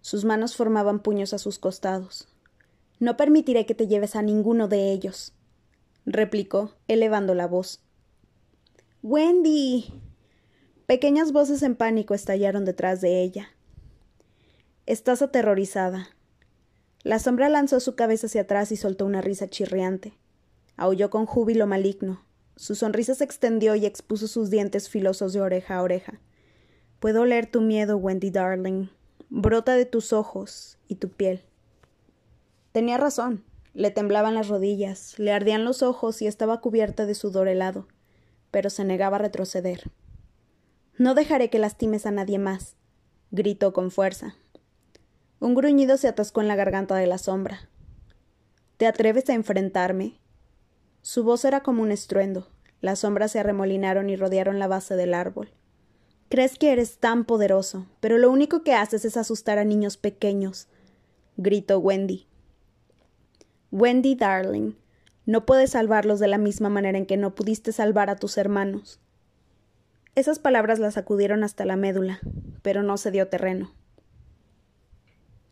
Sus 0.00 0.24
manos 0.24 0.54
formaban 0.54 1.00
puños 1.00 1.34
a 1.34 1.38
sus 1.38 1.58
costados. 1.58 2.28
No 3.00 3.16
permitiré 3.16 3.66
que 3.66 3.74
te 3.74 3.88
lleves 3.88 4.14
a 4.14 4.22
ninguno 4.22 4.68
de 4.68 4.92
ellos, 4.92 5.32
replicó, 6.06 6.74
elevando 6.86 7.34
la 7.34 7.46
voz. 7.48 7.82
Wendy. 9.02 9.92
Pequeñas 10.86 11.32
voces 11.32 11.62
en 11.62 11.74
pánico 11.74 12.14
estallaron 12.14 12.64
detrás 12.64 13.00
de 13.00 13.22
ella. 13.22 13.48
Estás 14.86 15.22
aterrorizada. 15.22 16.10
La 17.02 17.18
sombra 17.18 17.48
lanzó 17.48 17.80
su 17.80 17.96
cabeza 17.96 18.26
hacia 18.26 18.42
atrás 18.42 18.70
y 18.70 18.76
soltó 18.76 19.04
una 19.04 19.20
risa 19.20 19.48
chirriante. 19.48 20.14
Aulló 20.76 21.10
con 21.10 21.26
júbilo 21.26 21.66
maligno. 21.66 22.24
Su 22.56 22.74
sonrisa 22.74 23.14
se 23.14 23.24
extendió 23.24 23.74
y 23.74 23.86
expuso 23.86 24.28
sus 24.28 24.50
dientes 24.50 24.88
filosos 24.88 25.32
de 25.32 25.40
oreja 25.40 25.76
a 25.76 25.82
oreja. 25.82 26.20
Puedo 27.00 27.24
leer 27.24 27.46
tu 27.46 27.60
miedo, 27.60 27.96
Wendy 27.96 28.30
darling, 28.30 28.88
brota 29.28 29.74
de 29.74 29.84
tus 29.84 30.12
ojos 30.12 30.78
y 30.88 30.96
tu 30.96 31.08
piel. 31.08 31.42
Tenía 32.72 32.98
razón. 32.98 33.44
Le 33.74 33.90
temblaban 33.90 34.36
las 34.36 34.46
rodillas, 34.46 35.18
le 35.18 35.32
ardían 35.32 35.64
los 35.64 35.82
ojos 35.82 36.22
y 36.22 36.28
estaba 36.28 36.60
cubierta 36.60 37.06
de 37.06 37.16
sudor 37.16 37.48
helado, 37.48 37.88
pero 38.52 38.70
se 38.70 38.84
negaba 38.84 39.16
a 39.16 39.20
retroceder. 39.20 39.90
No 40.96 41.14
dejaré 41.14 41.50
que 41.50 41.58
lastimes 41.58 42.06
a 42.06 42.12
nadie 42.12 42.38
más, 42.38 42.76
gritó 43.32 43.72
con 43.72 43.90
fuerza. 43.90 44.36
Un 45.40 45.56
gruñido 45.56 45.96
se 45.96 46.06
atascó 46.06 46.40
en 46.40 46.46
la 46.46 46.54
garganta 46.54 46.94
de 46.94 47.08
la 47.08 47.18
sombra. 47.18 47.68
¿Te 48.76 48.86
atreves 48.86 49.28
a 49.28 49.34
enfrentarme? 49.34 50.20
Su 51.04 51.22
voz 51.22 51.44
era 51.44 51.62
como 51.62 51.82
un 51.82 51.92
estruendo. 51.92 52.48
Las 52.80 53.00
sombras 53.00 53.32
se 53.32 53.38
arremolinaron 53.38 54.08
y 54.08 54.16
rodearon 54.16 54.58
la 54.58 54.68
base 54.68 54.96
del 54.96 55.12
árbol. 55.12 55.50
Crees 56.30 56.56
que 56.56 56.72
eres 56.72 56.96
tan 56.96 57.26
poderoso, 57.26 57.84
pero 58.00 58.16
lo 58.16 58.30
único 58.30 58.62
que 58.62 58.72
haces 58.72 59.04
es 59.04 59.18
asustar 59.18 59.58
a 59.58 59.64
niños 59.64 59.98
pequeños, 59.98 60.66
gritó 61.36 61.78
Wendy. 61.78 62.26
Wendy, 63.70 64.14
darling, 64.14 64.72
no 65.26 65.44
puedes 65.44 65.72
salvarlos 65.72 66.20
de 66.20 66.28
la 66.28 66.38
misma 66.38 66.70
manera 66.70 66.96
en 66.96 67.04
que 67.04 67.18
no 67.18 67.34
pudiste 67.34 67.72
salvar 67.72 68.08
a 68.08 68.16
tus 68.16 68.38
hermanos. 68.38 68.98
Esas 70.14 70.38
palabras 70.38 70.78
la 70.78 70.90
sacudieron 70.90 71.44
hasta 71.44 71.66
la 71.66 71.76
médula, 71.76 72.20
pero 72.62 72.82
no 72.82 72.96
se 72.96 73.10
dio 73.10 73.28
terreno. 73.28 73.74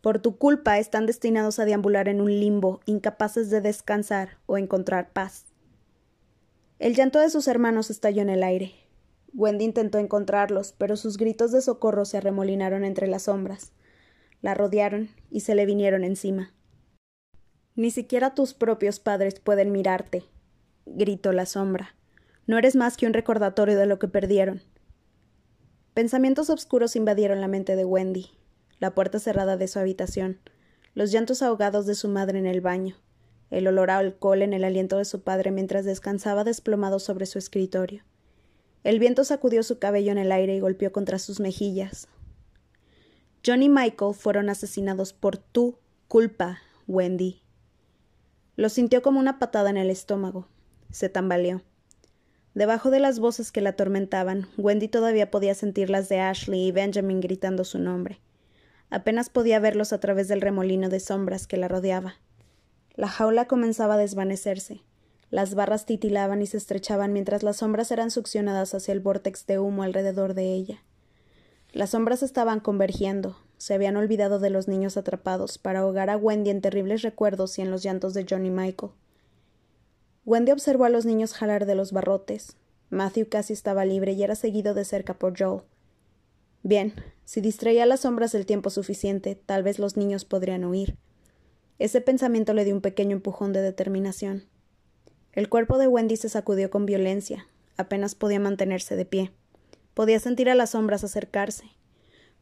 Por 0.03 0.19
tu 0.19 0.37
culpa 0.37 0.81
están 0.81 1.07
destinados 1.07 1.61
a 1.61 1.65
deambular 1.65 2.09
en 2.09 2.21
un 2.21 2.29
limbo, 2.29 2.81
incapaces 2.87 3.51
de 3.51 3.61
descansar 3.61 4.37
o 4.47 4.59
encontrar 4.59 5.13
paz. 5.13 5.47
El 6.81 6.97
llanto 6.97 7.21
de 7.21 7.31
sus 7.31 7.47
hermanos 7.47 7.89
estalló 7.89 8.21
en 8.21 8.29
el 8.29 8.43
aire. 8.43 8.75
Wendy 9.33 9.65
intentó 9.65 9.99
encontrarlos, 9.99 10.75
pero 10.77 10.97
sus 10.97 11.19
gritos 11.19 11.53
de 11.53 11.63
socorro 11.63 12.05
se 12.05 12.17
arremolinaron 12.17 12.83
entre 12.83 13.07
las 13.07 13.23
sombras. 13.23 13.71
La 14.41 14.55
rodearon 14.55 15.09
y 15.31 15.41
se 15.41 15.55
le 15.55 15.67
vinieron 15.67 16.03
encima. 16.03 16.53
Ni 17.77 17.93
siquiera 17.93 18.35
tus 18.35 18.55
propios 18.55 18.99
padres 18.99 19.39
pueden 19.39 19.71
mirarte, 19.71 20.25
gritó 20.85 21.31
la 21.31 21.47
sombra. 21.47 21.95
No 22.49 22.59
eres 22.59 22.75
más 22.75 22.97
que 22.97 23.07
un 23.07 23.13
recordatorio 23.13 23.79
de 23.79 23.87
lo 23.87 24.01
que 24.01 24.09
perdieron. 24.09 24.63
Pensamientos 25.95 26.51
oscuros 26.51 26.97
invadieron 26.97 27.41
la 27.41 27.47
mente 27.47 27.77
de 27.77 27.85
Wendy, 27.85 28.33
la 28.83 28.97
puerta 28.97 29.21
cerrada 29.21 29.57
de 29.57 29.69
su 29.69 29.79
habitación, 29.79 30.41
los 30.95 31.13
llantos 31.13 31.41
ahogados 31.41 31.87
de 31.87 31.95
su 31.95 32.09
madre 32.09 32.41
en 32.41 32.47
el 32.47 32.61
baño, 32.61 32.97
el 33.49 33.69
olor 33.69 33.93
a 33.93 33.99
alcohol 33.99 34.43
en 34.43 34.53
el 34.53 34.65
aliento 34.65 34.99
de 34.99 35.05
su 35.05 35.23
padre 35.23 35.53
mientras 35.53 35.85
descansaba 35.85 36.43
desplomado 36.43 36.99
sobre 36.99 37.27
su 37.27 37.39
escritorio. 37.39 38.03
El 38.83 38.99
viento 38.99 39.23
sacudió 39.23 39.63
su 39.63 39.79
cabello 39.79 40.11
en 40.11 40.19
el 40.19 40.33
aire 40.33 40.57
y 40.57 40.59
golpeó 40.59 40.91
contra 40.91 41.21
sus 41.21 41.39
mejillas. 41.39 42.09
John 43.47 43.63
y 43.63 43.69
Michael 43.69 44.15
fueron 44.15 44.49
asesinados 44.49 45.13
por 45.13 45.37
tu 45.37 45.79
culpa, 46.09 46.59
Wendy. 46.89 47.41
Lo 48.57 48.69
sintió 48.69 49.01
como 49.01 49.21
una 49.21 49.39
patada 49.39 49.71
en 49.71 49.77
el 49.77 49.91
estómago. 49.91 50.49
Se 50.91 51.09
tambaleó. 51.09 51.63
Debajo 52.55 52.91
de 52.91 52.99
las 52.99 53.21
voces 53.21 53.53
que 53.53 53.61
la 53.61 53.71
atormentaban, 53.71 54.49
Wendy 54.59 54.89
todavía 54.89 55.31
podía 55.31 55.55
sentir 55.55 55.89
las 55.89 56.09
de 56.09 56.19
Ashley 56.19 56.67
y 56.67 56.73
Benjamin 56.73 57.21
gritando 57.21 57.63
su 57.63 57.79
nombre. 57.79 58.21
Apenas 58.93 59.31
podía 59.31 59.59
verlos 59.59 59.95
a 59.95 60.01
través 60.01 60.29
del 60.29 60.43
remolino 60.43 60.91
de 60.91 61.01
sombras 61.01 61.47
que 61.47 61.57
la 61.57 61.67
rodeaba. 61.67 62.17
La 62.95 63.09
jaula 63.09 63.47
comenzaba 63.47 63.95
a 63.95 63.97
desvanecerse. 63.97 64.83
Las 65.31 65.55
barras 65.55 65.87
titilaban 65.87 66.43
y 66.43 66.47
se 66.47 66.59
estrechaban 66.59 67.15
mientras 67.15 67.43
las 67.43 67.57
sombras 67.57 67.91
eran 67.91 68.11
succionadas 68.11 68.75
hacia 68.75 68.93
el 68.93 69.01
vórtex 69.01 69.47
de 69.47 69.59
humo 69.59 69.83
alrededor 69.83 70.35
de 70.35 70.53
ella. 70.53 70.83
Las 71.73 71.91
sombras 71.91 72.23
estaban 72.23 72.61
convergiendo, 72.61 73.39
se 73.57 73.73
habían 73.73 73.97
olvidado 73.97 74.39
de 74.41 74.51
los 74.51 74.69
niños 74.69 74.99
atrapados 74.99 75.57
para 75.57 75.79
ahogar 75.81 76.11
a 76.11 76.19
Wendy 76.19 76.51
en 76.51 76.61
terribles 76.61 77.01
recuerdos 77.01 77.59
y 77.59 77.63
en 77.63 77.71
los 77.71 77.83
llantos 77.83 78.13
de 78.13 78.27
John 78.29 78.45
y 78.45 78.51
Michael. 78.51 78.93
Wendy 80.27 80.53
observó 80.53 80.85
a 80.85 80.91
los 80.91 81.07
niños 81.07 81.33
jalar 81.33 81.65
de 81.65 81.77
los 81.77 81.93
barrotes. 81.93 82.59
Matthew 82.91 83.31
casi 83.31 83.55
estaba 83.55 83.87
libre 83.87 84.13
y 84.13 84.23
era 84.23 84.35
seguido 84.35 84.75
de 84.75 84.85
cerca 84.85 85.15
por 85.15 85.33
Joel. 85.35 85.63
Bien, 86.63 86.95
si 87.25 87.41
distraía 87.41 87.87
las 87.87 88.01
sombras 88.01 88.35
el 88.35 88.47
tiempo 88.47 88.71
suficiente, 88.71 89.35
tal 89.35 89.63
vez 89.63 89.79
los 89.79 89.97
niños 89.97 90.25
podrían 90.25 90.65
huir. 90.65 90.97
Ese 91.79 92.01
pensamiento 92.01 92.55
le 92.55 92.65
dio 92.65 92.75
un 92.75 92.81
pequeño 92.81 93.17
empujón 93.17 93.53
de 93.53 93.63
determinación. 93.63 94.45
El 95.33 95.49
cuerpo 95.49 95.79
de 95.79 95.89
Wendy 95.89 96.17
se 96.17 96.29
sacudió 96.29 96.71
con 96.71 96.87
violencia. 96.87 97.49
Apenas 97.77 98.15
podía 98.15 98.39
mantenerse 98.39 98.97
de 98.97 99.05
pie. 99.05 99.33
Podía 99.95 100.21
sentir 100.21 100.49
a 100.51 100.55
las 100.55 100.71
sombras 100.71 101.05
acercarse. 101.05 101.65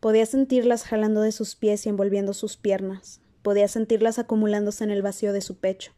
Podía 0.00 0.26
sentirlas 0.26 0.84
jalando 0.84 1.20
de 1.22 1.32
sus 1.32 1.56
pies 1.56 1.86
y 1.86 1.88
envolviendo 1.88 2.34
sus 2.34 2.56
piernas. 2.56 3.20
Podía 3.42 3.68
sentirlas 3.68 4.18
acumulándose 4.18 4.84
en 4.84 4.90
el 4.90 5.02
vacío 5.02 5.32
de 5.32 5.40
su 5.40 5.56
pecho. 5.56 5.92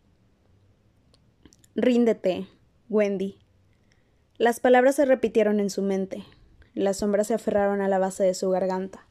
Ríndete, 1.74 2.46
Wendy. 2.88 3.38
Las 4.36 4.60
palabras 4.60 4.96
se 4.96 5.04
repitieron 5.04 5.60
en 5.60 5.70
su 5.70 5.82
mente. 5.82 6.24
Las 6.74 6.98
sombras 6.98 7.26
se 7.26 7.34
aferraron 7.34 7.80
a 7.80 7.88
la 7.88 7.98
base 7.98 8.24
de 8.24 8.34
su 8.34 8.48
garganta. 8.50 9.06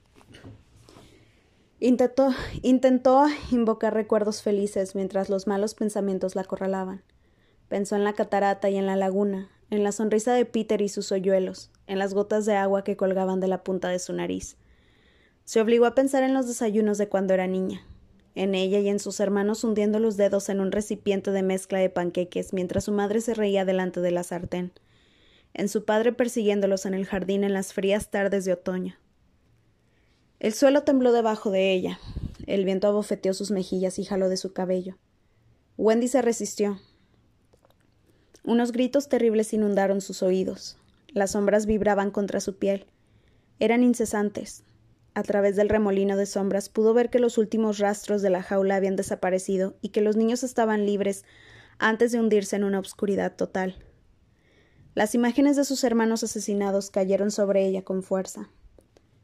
Intentó, 1.80 2.30
intentó 2.62 3.26
invocar 3.52 3.94
recuerdos 3.94 4.42
felices 4.42 4.96
mientras 4.96 5.30
los 5.30 5.48
malos 5.48 5.74
pensamientos 5.74 6.36
la 6.36 6.42
acorralaban 6.42 7.04
Pensó 7.72 7.96
en 7.96 8.04
la 8.04 8.12
catarata 8.12 8.70
y 8.70 8.76
en 8.76 8.86
la 8.86 8.98
laguna, 8.98 9.50
en 9.70 9.86
la 9.86 9.94
sonrisa 9.94 10.34
de 10.34 10.44
Peter 10.44 10.82
y 10.82 10.90
sus 10.90 11.14
hoyuelos, 11.14 11.72
en 11.88 12.00
las 12.00 12.14
gotas 12.14 12.46
de 12.46 12.58
agua 12.58 12.84
que 12.84 12.98
colgaban 12.98 13.40
de 13.40 13.48
la 13.48 13.64
punta 13.64 13.88
de 13.88 13.98
su 13.98 14.12
nariz. 14.12 14.58
Se 15.46 15.62
obligó 15.62 15.86
a 15.86 15.96
pensar 15.96 16.24
en 16.24 16.34
los 16.34 16.48
desayunos 16.48 16.98
de 16.98 17.08
cuando 17.08 17.34
era 17.34 17.48
niña, 17.48 17.82
en 18.36 18.56
ella 18.56 18.80
y 18.80 18.90
en 18.90 19.00
sus 19.00 19.22
hermanos 19.22 19.64
hundiendo 19.64 20.00
los 20.00 20.18
dedos 20.18 20.50
en 20.50 20.60
un 20.60 20.74
recipiente 20.74 21.32
de 21.32 21.44
mezcla 21.44 21.80
de 21.80 21.90
panqueques 21.90 22.52
mientras 22.52 22.84
su 22.84 22.92
madre 22.92 23.22
se 23.22 23.36
reía 23.36 23.64
delante 23.64 24.02
de 24.02 24.12
la 24.12 24.24
sartén, 24.24 24.74
en 25.54 25.70
su 25.70 25.86
padre 25.86 26.14
persiguiéndolos 26.14 26.86
en 26.86 26.94
el 26.94 27.06
jardín 27.06 27.44
en 27.44 27.54
las 27.54 27.74
frías 27.74 28.10
tardes 28.10 28.46
de 28.46 28.54
otoño. 28.54 28.96
El 30.40 30.54
suelo 30.54 30.84
tembló 30.84 31.12
debajo 31.12 31.52
de 31.52 31.72
ella, 31.72 32.00
el 32.48 32.66
viento 32.66 32.88
abofeteó 32.88 33.34
sus 33.34 33.52
mejillas 33.52 34.00
y 34.00 34.06
jaló 34.06 34.30
de 34.30 34.38
su 34.38 34.54
cabello. 34.54 34.98
Wendy 35.78 36.08
se 36.08 36.22
resistió. 36.22 36.80
Unos 38.44 38.72
gritos 38.72 39.08
terribles 39.08 39.54
inundaron 39.54 40.02
sus 40.02 40.24
oídos. 40.24 40.78
Las 41.10 41.32
sombras 41.32 41.66
vibraban 41.66 42.12
contra 42.12 42.40
su 42.40 42.58
piel. 42.58 42.88
Eran 43.60 43.84
incesantes, 43.84 44.64
a 45.14 45.24
través 45.24 45.58
del 45.58 45.70
remolino 45.70 46.16
de 46.16 46.26
sombras 46.26 46.70
pudo 46.70 46.94
ver 46.94 47.10
que 47.10 47.20
los 47.20 47.38
últimos 47.38 47.80
rastros 47.80 48.22
de 48.22 48.30
la 48.30 48.42
jaula 48.42 48.78
habían 48.78 48.96
desaparecido 48.96 49.76
y 49.82 49.90
que 49.90 50.02
los 50.02 50.16
niños 50.16 50.44
estaban 50.44 50.86
libres 50.86 51.26
antes 51.80 52.12
de 52.12 52.20
hundirse 52.20 52.56
en 52.56 52.64
una 52.64 52.80
oscuridad 52.80 53.36
total. 53.36 53.76
Las 54.94 55.16
imágenes 55.16 55.56
de 55.56 55.64
sus 55.64 55.84
hermanos 55.84 56.24
asesinados 56.24 56.90
cayeron 56.90 57.32
sobre 57.32 57.66
ella 57.66 57.84
con 57.84 58.04
fuerza. 58.04 58.50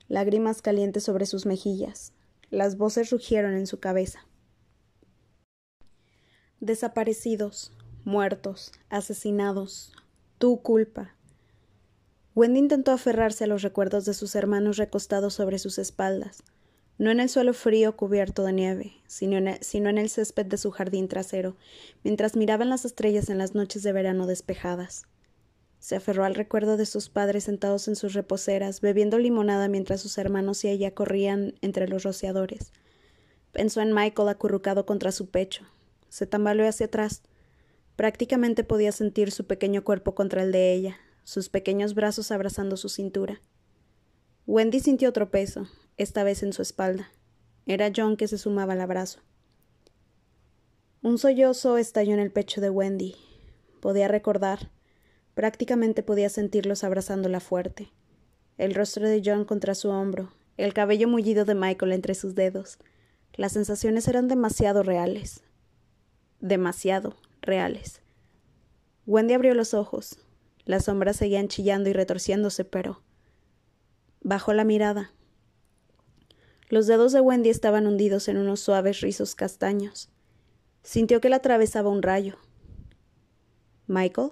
Lágrimas 0.08 0.62
calientes 0.62 1.04
sobre 1.04 1.26
sus 1.26 1.46
mejillas. 1.46 2.14
Las 2.50 2.78
voces 2.78 3.10
rugieron 3.10 3.54
en 3.54 3.68
su 3.68 3.80
cabeza. 3.80 4.26
Desaparecidos, 6.60 7.74
muertos, 8.06 8.72
asesinados. 8.90 9.94
Tu 10.38 10.62
culpa, 10.62 11.18
Wendy 12.38 12.60
intentó 12.60 12.92
aferrarse 12.92 13.46
a 13.46 13.48
los 13.48 13.64
recuerdos 13.64 14.06
de 14.06 14.14
sus 14.14 14.36
hermanos 14.36 14.78
recostados 14.78 15.34
sobre 15.34 15.58
sus 15.58 15.80
espaldas, 15.80 16.44
no 17.00 17.10
en 17.10 17.20
el 17.20 17.30
suelo 17.30 17.52
frío 17.56 17.98
cubierto 17.98 18.44
de 18.44 18.54
nieve, 18.54 18.94
sino 19.08 19.38
en, 19.38 19.48
el, 19.48 19.64
sino 19.64 19.90
en 19.90 19.98
el 19.98 20.08
césped 20.08 20.46
de 20.46 20.60
su 20.60 20.70
jardín 20.70 21.08
trasero, 21.08 21.58
mientras 22.04 22.36
miraban 22.36 22.70
las 22.70 22.86
estrellas 22.86 23.32
en 23.32 23.40
las 23.40 23.56
noches 23.56 23.82
de 23.82 23.92
verano 23.92 24.28
despejadas. 24.28 25.08
Se 25.88 25.96
aferró 25.96 26.26
al 26.26 26.36
recuerdo 26.36 26.76
de 26.76 26.86
sus 26.86 27.08
padres 27.08 27.46
sentados 27.46 27.88
en 27.88 27.96
sus 27.96 28.12
reposeras, 28.12 28.82
bebiendo 28.82 29.20
limonada 29.20 29.70
mientras 29.70 30.02
sus 30.02 30.18
hermanos 30.18 30.66
y 30.66 30.68
ella 30.68 30.94
corrían 30.94 31.54
entre 31.62 31.88
los 31.88 32.04
rociadores. 32.04 32.74
Pensó 33.54 33.80
en 33.80 33.94
Michael 33.94 34.28
acurrucado 34.28 34.86
contra 34.86 35.14
su 35.14 35.30
pecho. 35.30 35.64
Se 36.10 36.28
tambaleó 36.28 36.68
hacia 36.68 36.88
atrás. 36.88 37.22
Prácticamente 37.96 38.66
podía 38.66 38.92
sentir 38.92 39.32
su 39.32 39.48
pequeño 39.48 39.86
cuerpo 39.86 40.14
contra 40.14 40.44
el 40.44 40.52
de 40.52 40.74
ella, 40.74 40.98
sus 41.24 41.48
pequeños 41.48 41.94
brazos 41.94 42.32
abrazando 42.32 42.76
su 42.76 42.90
cintura. 42.90 43.40
Wendy 44.46 44.82
sintió 44.82 45.08
otro 45.08 45.32
peso, 45.32 45.70
esta 45.96 46.26
vez 46.26 46.44
en 46.44 46.52
su 46.52 46.62
espalda. 46.62 47.14
Era 47.66 47.94
John 47.96 48.18
que 48.18 48.28
se 48.28 48.38
sumaba 48.38 48.74
al 48.74 48.82
abrazo. 48.82 49.22
Un 51.02 51.18
sollozo 51.18 51.78
estalló 51.78 52.14
en 52.14 52.20
el 52.20 52.34
pecho 52.34 52.60
de 52.60 52.70
Wendy. 52.70 53.16
Podía 53.80 54.10
recordar, 54.10 54.70
prácticamente 55.38 56.02
podía 56.02 56.30
sentirlos 56.30 56.84
abrazándola 56.84 57.40
fuerte. 57.40 57.92
El 58.58 58.74
rostro 58.74 59.08
de 59.08 59.22
John 59.24 59.46
contra 59.46 59.76
su 59.76 59.90
hombro, 59.90 60.32
el 60.58 60.74
cabello 60.74 61.08
mullido 61.08 61.46
de 61.46 61.54
Michael 61.54 61.92
entre 61.92 62.16
sus 62.16 62.34
dedos. 62.34 62.80
Las 63.36 63.52
sensaciones 63.52 64.08
eran 64.08 64.28
demasiado 64.28 64.82
reales. 64.82 65.44
Demasiado 66.40 67.18
reales. 67.40 68.02
Wendy 69.06 69.36
abrió 69.36 69.54
los 69.54 69.76
ojos. 69.76 70.18
Las 70.66 70.86
sombras 70.86 71.18
seguían 71.18 71.50
chillando 71.50 71.92
y 71.92 71.94
retorciéndose, 71.94 72.66
pero 72.66 73.04
bajó 74.22 74.54
la 74.54 74.64
mirada. 74.64 75.12
Los 76.68 76.88
dedos 76.88 77.12
de 77.12 77.22
Wendy 77.22 77.50
estaban 77.52 77.86
hundidos 77.86 78.28
en 78.28 78.38
unos 78.38 78.60
suaves 78.60 79.02
rizos 79.02 79.36
castaños. 79.36 80.10
Sintió 80.82 81.22
que 81.22 81.30
la 81.30 81.36
atravesaba 81.36 81.92
un 81.92 82.02
rayo. 82.02 82.38
¿Michael? 83.86 84.32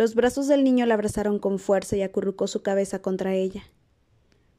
Los 0.00 0.14
brazos 0.14 0.48
del 0.48 0.64
niño 0.64 0.86
la 0.86 0.94
abrazaron 0.94 1.38
con 1.38 1.58
fuerza 1.58 1.94
y 1.94 2.00
acurrucó 2.00 2.46
su 2.46 2.62
cabeza 2.62 3.02
contra 3.02 3.34
ella. 3.34 3.64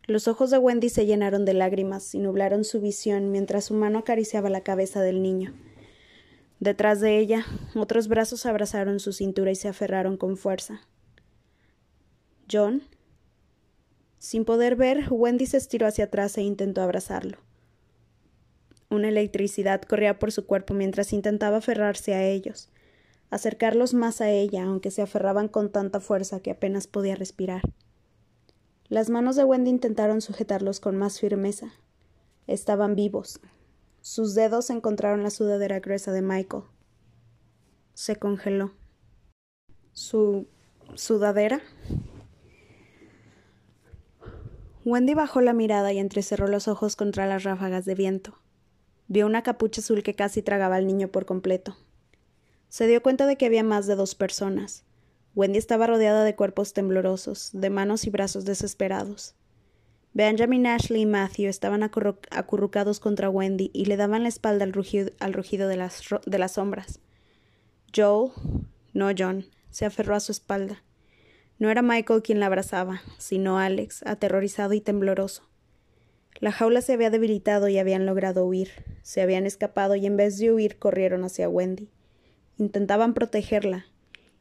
Los 0.06 0.28
ojos 0.28 0.52
de 0.52 0.60
Wendy 0.60 0.90
se 0.90 1.08
llenaron 1.08 1.46
de 1.46 1.56
lágrimas 1.56 2.14
y 2.14 2.20
nublaron 2.20 2.64
su 2.64 2.80
visión 2.80 3.32
mientras 3.32 3.66
su 3.66 3.74
mano 3.74 3.98
acariciaba 3.98 4.52
la 4.52 4.62
cabeza 4.62 5.02
del 5.02 5.24
niño. 5.24 5.52
Detrás 6.60 7.02
de 7.02 7.18
ella, 7.18 7.44
otros 7.74 8.08
brazos 8.08 8.46
abrazaron 8.46 9.00
su 9.00 9.14
cintura 9.14 9.50
y 9.50 9.56
se 9.56 9.68
aferraron 9.68 10.16
con 10.16 10.38
fuerza. 10.38 10.82
John. 12.48 12.84
Sin 14.20 14.46
poder 14.46 14.76
ver, 14.76 15.08
Wendy 15.10 15.48
se 15.48 15.58
estiró 15.58 15.88
hacia 15.88 16.06
atrás 16.06 16.38
e 16.38 16.44
intentó 16.44 16.84
abrazarlo. 16.84 17.40
Una 18.92 19.10
electricidad 19.10 19.82
corría 19.82 20.20
por 20.20 20.32
su 20.32 20.46
cuerpo 20.46 20.76
mientras 20.76 21.14
intentaba 21.14 21.58
aferrarse 21.58 22.14
a 22.14 22.24
ellos, 22.24 22.71
acercarlos 23.32 23.96
más 23.96 24.22
a 24.22 24.30
ella, 24.30 24.66
aunque 24.66 24.92
se 24.92 25.02
aferraban 25.02 25.48
con 25.48 25.72
tanta 25.72 26.00
fuerza 26.00 26.42
que 26.42 26.52
apenas 26.52 26.86
podía 26.86 27.16
respirar. 27.16 27.64
Las 28.88 29.10
manos 29.10 29.36
de 29.36 29.46
Wendy 29.46 29.72
intentaron 29.72 30.22
sujetarlos 30.22 30.80
con 30.80 30.98
más 30.98 31.20
firmeza. 31.20 31.72
Estaban 32.46 32.96
vivos, 32.96 33.40
sus 34.02 34.34
dedos 34.34 34.72
encontraron 34.72 35.22
la 35.22 35.30
sudadera 35.30 35.80
gruesa 35.80 36.12
de 36.12 36.24
Michael. 36.24 36.64
Se 37.94 38.16
congeló. 38.16 38.72
¿Su 39.94 40.48
sudadera? 40.96 41.62
Wendy 44.86 45.14
bajó 45.14 45.40
la 45.42 45.54
mirada 45.54 45.94
y 45.94 46.00
entrecerró 46.00 46.48
los 46.48 46.68
ojos 46.68 46.96
contra 46.96 47.28
las 47.28 47.44
ráfagas 47.44 47.86
de 47.86 47.94
viento. 47.94 48.40
Vio 49.08 49.28
una 49.28 49.44
capucha 49.44 49.82
azul 49.82 50.02
que 50.02 50.16
casi 50.16 50.42
tragaba 50.42 50.78
al 50.78 50.88
niño 50.88 51.10
por 51.10 51.28
completo. 51.28 51.78
Se 52.72 52.88
dio 52.88 53.04
cuenta 53.04 53.28
de 53.28 53.36
que 53.36 53.48
había 53.48 53.66
más 53.66 53.86
de 53.86 53.96
dos 53.96 54.16
personas. 54.16 54.86
Wendy 55.36 55.60
estaba 55.60 55.88
rodeada 55.88 56.24
de 56.24 56.38
cuerpos 56.38 56.72
temblorosos, 56.72 57.50
de 57.52 57.70
manos 57.70 58.08
y 58.08 58.10
brazos 58.10 58.46
desesperados. 58.46 59.36
Benjamin, 60.14 60.66
Ashley 60.66 61.02
y 61.02 61.06
Matthew 61.06 61.50
estaban 61.50 61.84
acurrucados 61.84 63.02
contra 63.02 63.30
Wendy 63.30 63.72
y 63.74 63.86
le 63.86 63.98
daban 63.98 64.24
la 64.24 64.30
espalda 64.30 64.64
al 64.64 64.72
rugido, 64.72 65.68
de, 65.68 65.76
las, 65.76 66.02
de 66.26 66.40
las 66.40 66.54
sombras. 66.54 67.02
Joel, 67.94 68.32
no 68.94 69.10
John, 69.18 69.48
se 69.70 69.86
aferró 69.86 70.16
a 70.16 70.22
su 70.22 70.32
espalda. 70.32 70.82
No 71.60 71.70
era 71.70 71.82
Michael 71.82 72.22
quien 72.22 72.40
la 72.40 72.46
abrazaba, 72.46 73.02
sino 73.18 73.60
Alex, 73.60 74.02
aterrorizado 74.06 74.72
y 74.72 74.80
tembloroso. 74.80 75.44
La 76.40 76.54
jaula 76.54 76.82
se 76.82 76.94
había 76.94 77.10
debilitado 77.10 77.68
y 77.68 77.80
habían 77.80 78.06
logrado 78.06 78.46
huir. 78.46 78.70
Se 79.02 79.22
habían 79.22 79.46
escapado 79.46 79.96
y 79.96 80.06
en 80.06 80.16
vez 80.16 80.38
de 80.38 80.54
huir 80.54 80.80
corrieron 80.80 81.26
hacia 81.26 81.50
Wendy. 81.50 81.90
Intentaban 82.62 83.16
protegerla, 83.16 83.88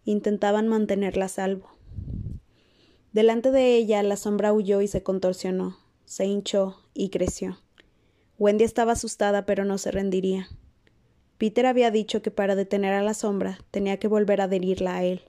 intentaban 0.05 0.69
mantenerla 0.69 1.25
a 1.25 1.29
salvo. 1.29 1.71
Delante 3.15 3.51
de 3.51 3.77
ella 3.77 4.03
la 4.03 4.19
sombra 4.19 4.53
huyó 4.53 4.83
y 4.83 4.89
se 4.89 5.03
contorsionó, 5.03 5.79
se 6.05 6.27
hinchó 6.27 6.77
y 6.93 7.09
creció. 7.09 7.63
Wendy 8.39 8.65
estaba 8.65 8.93
asustada 8.93 9.47
pero 9.47 9.65
no 9.65 9.79
se 9.79 9.91
rendiría. 9.91 10.51
Peter 11.39 11.65
había 11.65 11.91
dicho 11.91 12.21
que 12.21 12.31
para 12.31 12.57
detener 12.57 12.93
a 12.93 13.03
la 13.03 13.15
sombra 13.15 13.65
tenía 13.71 13.97
que 13.97 14.07
volver 14.07 14.43
a 14.43 14.45
adherirla 14.45 14.97
a 14.97 15.03
él. 15.03 15.23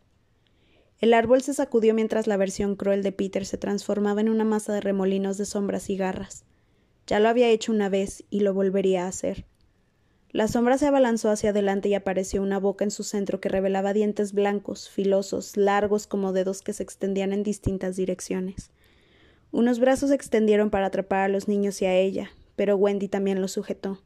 El 1.00 1.14
árbol 1.14 1.42
se 1.44 1.54
sacudió 1.54 1.94
mientras 1.94 2.28
la 2.28 2.36
versión 2.36 2.76
cruel 2.76 3.04
de 3.04 3.14
Peter 3.14 3.46
se 3.46 3.58
transformaba 3.58 4.20
en 4.20 4.28
una 4.28 4.44
masa 4.44 4.74
de 4.74 4.82
remolinos 4.82 5.38
de 5.38 5.46
sombras 5.46 5.90
y 5.90 5.96
garras. 5.96 6.44
Ya 7.08 7.22
lo 7.22 7.30
había 7.30 7.48
hecho 7.48 7.72
una 7.72 7.88
vez 7.88 8.26
y 8.30 8.42
lo 8.42 8.54
volvería 8.54 9.06
a 9.06 9.08
hacer. 9.08 9.46
La 10.34 10.48
sombra 10.48 10.78
se 10.78 10.88
abalanzó 10.88 11.30
hacia 11.30 11.50
adelante 11.50 11.90
y 11.90 11.94
apareció 11.94 12.42
una 12.42 12.58
boca 12.58 12.86
en 12.86 12.92
su 12.92 13.04
centro 13.04 13.42
que 13.42 13.50
revelaba 13.50 13.92
dientes 13.92 14.32
blancos, 14.32 14.90
filosos, 14.90 15.58
largos 15.58 16.08
como 16.08 16.32
dedos 16.32 16.62
que 16.62 16.72
se 16.72 16.84
extendían 16.84 17.34
en 17.34 17.44
distintas 17.44 17.98
direcciones. 17.98 18.72
Unos 19.52 19.80
brazos 19.80 20.08
se 20.08 20.16
extendieron 20.16 20.70
para 20.70 20.86
atrapar 20.86 21.20
a 21.20 21.28
los 21.28 21.50
niños 21.50 21.82
y 21.82 21.86
a 21.86 21.96
ella, 21.96 22.32
pero 22.56 22.78
Wendy 22.78 23.10
también 23.10 23.42
los 23.42 23.52
sujetó. 23.52 24.02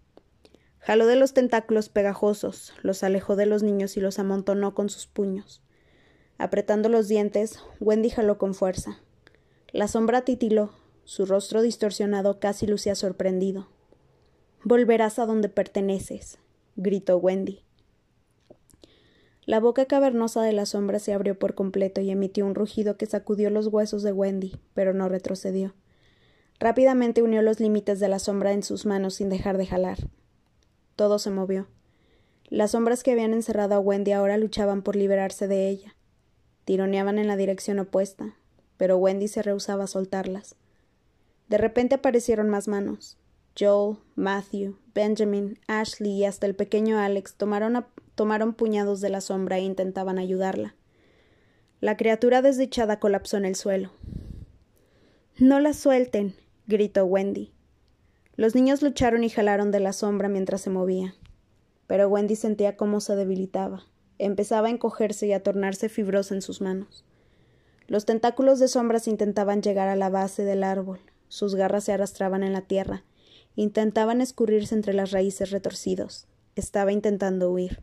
Jaló 0.80 1.06
de 1.06 1.16
los 1.16 1.34
tentáculos 1.34 1.90
pegajosos, 1.90 2.74
los 2.82 3.04
alejó 3.04 3.36
de 3.36 3.46
los 3.46 3.62
niños 3.62 3.96
y 3.96 4.02
los 4.02 4.18
amontonó 4.18 4.74
con 4.74 4.90
sus 4.90 5.06
puños. 5.06 5.62
Apretando 6.40 6.90
los 6.90 7.08
dientes, 7.08 7.60
Wendy 7.80 8.10
jaló 8.10 8.40
con 8.40 8.56
fuerza. 8.56 9.00
La 9.72 9.88
sombra 9.88 10.22
titiló, 10.22 10.72
su 11.04 11.28
rostro 11.28 11.62
distorsionado 11.62 12.40
casi 12.40 12.66
lucía 12.66 12.96
sorprendido. 12.96 13.68
Volverás 14.68 15.20
a 15.20 15.28
donde 15.28 15.48
perteneces, 15.48 16.40
gritó 16.76 17.20
Wendy. 17.20 17.62
La 19.46 19.60
boca 19.60 19.86
cavernosa 19.86 20.42
de 20.42 20.54
la 20.54 20.66
sombra 20.66 20.98
se 20.98 21.14
abrió 21.14 21.38
por 21.38 21.54
completo 21.54 22.02
y 22.02 22.10
emitió 22.10 22.48
un 22.48 22.56
rugido 22.56 22.98
que 22.98 23.06
sacudió 23.06 23.52
los 23.52 23.68
huesos 23.68 24.02
de 24.02 24.12
Wendy, 24.12 24.58
pero 24.74 24.92
no 24.96 25.08
retrocedió. 25.08 25.76
Rápidamente 26.60 27.22
unió 27.22 27.44
los 27.44 27.60
límites 27.60 28.00
de 28.00 28.08
la 28.08 28.18
sombra 28.18 28.54
en 28.54 28.64
sus 28.64 28.88
manos 28.88 29.14
sin 29.14 29.30
dejar 29.30 29.60
de 29.60 29.68
jalar. 29.68 30.00
Todo 30.96 31.20
se 31.20 31.30
movió. 31.30 31.68
Las 32.50 32.72
sombras 32.72 33.04
que 33.04 33.12
habían 33.12 33.36
encerrado 33.36 33.76
a 33.76 33.80
Wendy 33.80 34.14
ahora 34.14 34.36
luchaban 34.36 34.82
por 34.82 34.96
liberarse 34.96 35.48
de 35.48 35.70
ella. 35.70 35.96
Tironeaban 36.64 37.20
en 37.20 37.28
la 37.28 37.38
dirección 37.38 37.78
opuesta, 37.78 38.36
pero 38.78 38.98
Wendy 38.98 39.28
se 39.28 39.44
rehusaba 39.44 39.84
a 39.84 39.88
soltarlas. 39.88 40.56
De 41.50 41.60
repente 41.60 41.94
aparecieron 41.94 42.50
más 42.50 42.68
manos. 42.68 43.20
Joel, 43.58 43.98
Matthew, 44.16 44.78
Benjamin, 44.94 45.58
Ashley 45.68 46.12
y 46.12 46.26
hasta 46.26 46.46
el 46.46 46.56
pequeño 46.56 47.00
Alex 47.00 47.36
tomaron, 47.36 47.86
tomaron 48.16 48.54
puñados 48.54 49.00
de 49.00 49.10
la 49.10 49.22
sombra 49.22 49.58
e 49.58 49.62
intentaban 49.62 50.18
ayudarla. 50.18 50.76
La 51.80 51.96
criatura 51.96 52.42
desdichada 52.42 53.00
colapsó 53.00 53.38
en 53.38 53.46
el 53.46 53.56
suelo. 53.56 53.92
No 55.38 55.62
la 55.62 55.74
suelten, 55.74 56.36
gritó 56.68 57.06
Wendy. 57.06 57.54
Los 58.36 58.56
niños 58.56 58.82
lucharon 58.82 59.24
y 59.24 59.30
jalaron 59.30 59.72
de 59.72 59.80
la 59.80 59.94
sombra 59.94 60.28
mientras 60.28 60.60
se 60.60 60.70
movía. 60.70 61.16
Pero 61.88 62.10
Wendy 62.10 62.36
sentía 62.36 62.76
cómo 62.76 63.00
se 63.00 63.16
debilitaba. 63.16 63.84
Empezaba 64.18 64.68
a 64.68 64.72
encogerse 64.72 65.28
y 65.28 65.34
a 65.34 65.44
tornarse 65.44 65.88
fibrosa 65.88 66.36
en 66.36 66.42
sus 66.42 66.60
manos. 66.60 67.06
Los 67.88 68.06
tentáculos 68.06 68.60
de 68.60 68.68
sombras 68.68 69.08
intentaban 69.08 69.62
llegar 69.62 69.88
a 69.88 69.96
la 69.96 70.10
base 70.10 70.44
del 70.44 70.64
árbol. 70.64 71.00
Sus 71.30 71.56
garras 71.56 71.86
se 71.86 71.94
arrastraban 71.94 72.44
en 72.44 72.52
la 72.52 72.62
tierra 72.62 73.04
Intentaban 73.56 74.22
escurrirse 74.22 74.76
entre 74.76 74.94
las 74.94 75.12
raíces 75.12 75.52
retorcidos. 75.52 76.28
Estaba 76.56 76.92
intentando 76.92 77.52
huir. 77.52 77.82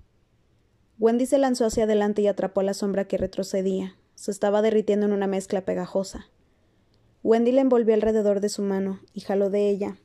Wendy 0.99 1.27
se 1.27 1.39
lanzó 1.39 1.67
hacia 1.67 1.85
adelante 1.85 2.23
y 2.23 2.27
atrapó 2.27 2.61
a 2.61 2.65
la 2.65 2.75
sombra 2.75 3.07
que 3.07 3.19
retrocedía. 3.19 3.97
Se 4.15 4.31
estaba 4.31 4.63
derritiendo 4.63 5.07
en 5.07 5.13
una 5.13 5.27
mezcla 5.27 5.65
pegajosa. 5.65 6.27
Wendy 7.23 7.53
le 7.53 7.61
envolvió 7.61 7.95
alrededor 7.95 8.41
de 8.41 8.49
su 8.49 8.63
mano 8.63 9.01
y 9.15 9.21
jaló 9.21 9.49
de 9.49 9.71
ella, 9.71 9.97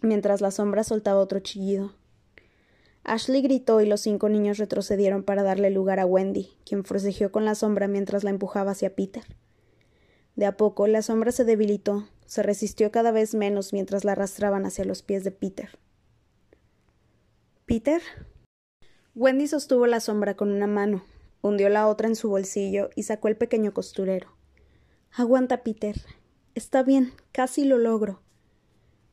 mientras 0.00 0.40
la 0.40 0.50
sombra 0.50 0.82
soltaba 0.82 1.20
otro 1.20 1.40
chillido. 1.40 1.92
Ashley 3.04 3.42
gritó 3.42 3.80
y 3.80 3.86
los 3.86 4.00
cinco 4.00 4.28
niños 4.28 4.58
retrocedieron 4.58 5.22
para 5.22 5.42
darle 5.42 5.70
lugar 5.70 6.00
a 6.00 6.06
Wendy, 6.06 6.50
quien 6.64 6.84
forcejeó 6.84 7.32
con 7.32 7.44
la 7.44 7.54
sombra 7.54 7.88
mientras 7.88 8.24
la 8.24 8.30
empujaba 8.30 8.72
hacia 8.72 8.94
Peter. 8.94 9.24
De 10.36 10.46
a 10.46 10.56
poco 10.56 10.86
la 10.86 11.02
sombra 11.02 11.32
se 11.32 11.44
debilitó, 11.44 12.08
se 12.30 12.44
resistió 12.44 12.92
cada 12.92 13.10
vez 13.10 13.34
menos 13.34 13.72
mientras 13.72 14.04
la 14.04 14.12
arrastraban 14.12 14.64
hacia 14.64 14.84
los 14.84 15.02
pies 15.02 15.24
de 15.24 15.32
Peter. 15.32 15.80
¿Peter? 17.66 18.00
Wendy 19.16 19.48
sostuvo 19.48 19.88
la 19.88 19.98
sombra 19.98 20.36
con 20.36 20.52
una 20.52 20.68
mano, 20.68 21.04
hundió 21.42 21.68
la 21.70 21.88
otra 21.88 22.06
en 22.06 22.14
su 22.14 22.28
bolsillo 22.28 22.90
y 22.94 23.02
sacó 23.02 23.26
el 23.26 23.36
pequeño 23.36 23.74
costurero. 23.74 24.28
Aguanta, 25.10 25.64
Peter. 25.64 25.96
Está 26.54 26.84
bien, 26.84 27.14
casi 27.32 27.64
lo 27.64 27.78
logro. 27.78 28.22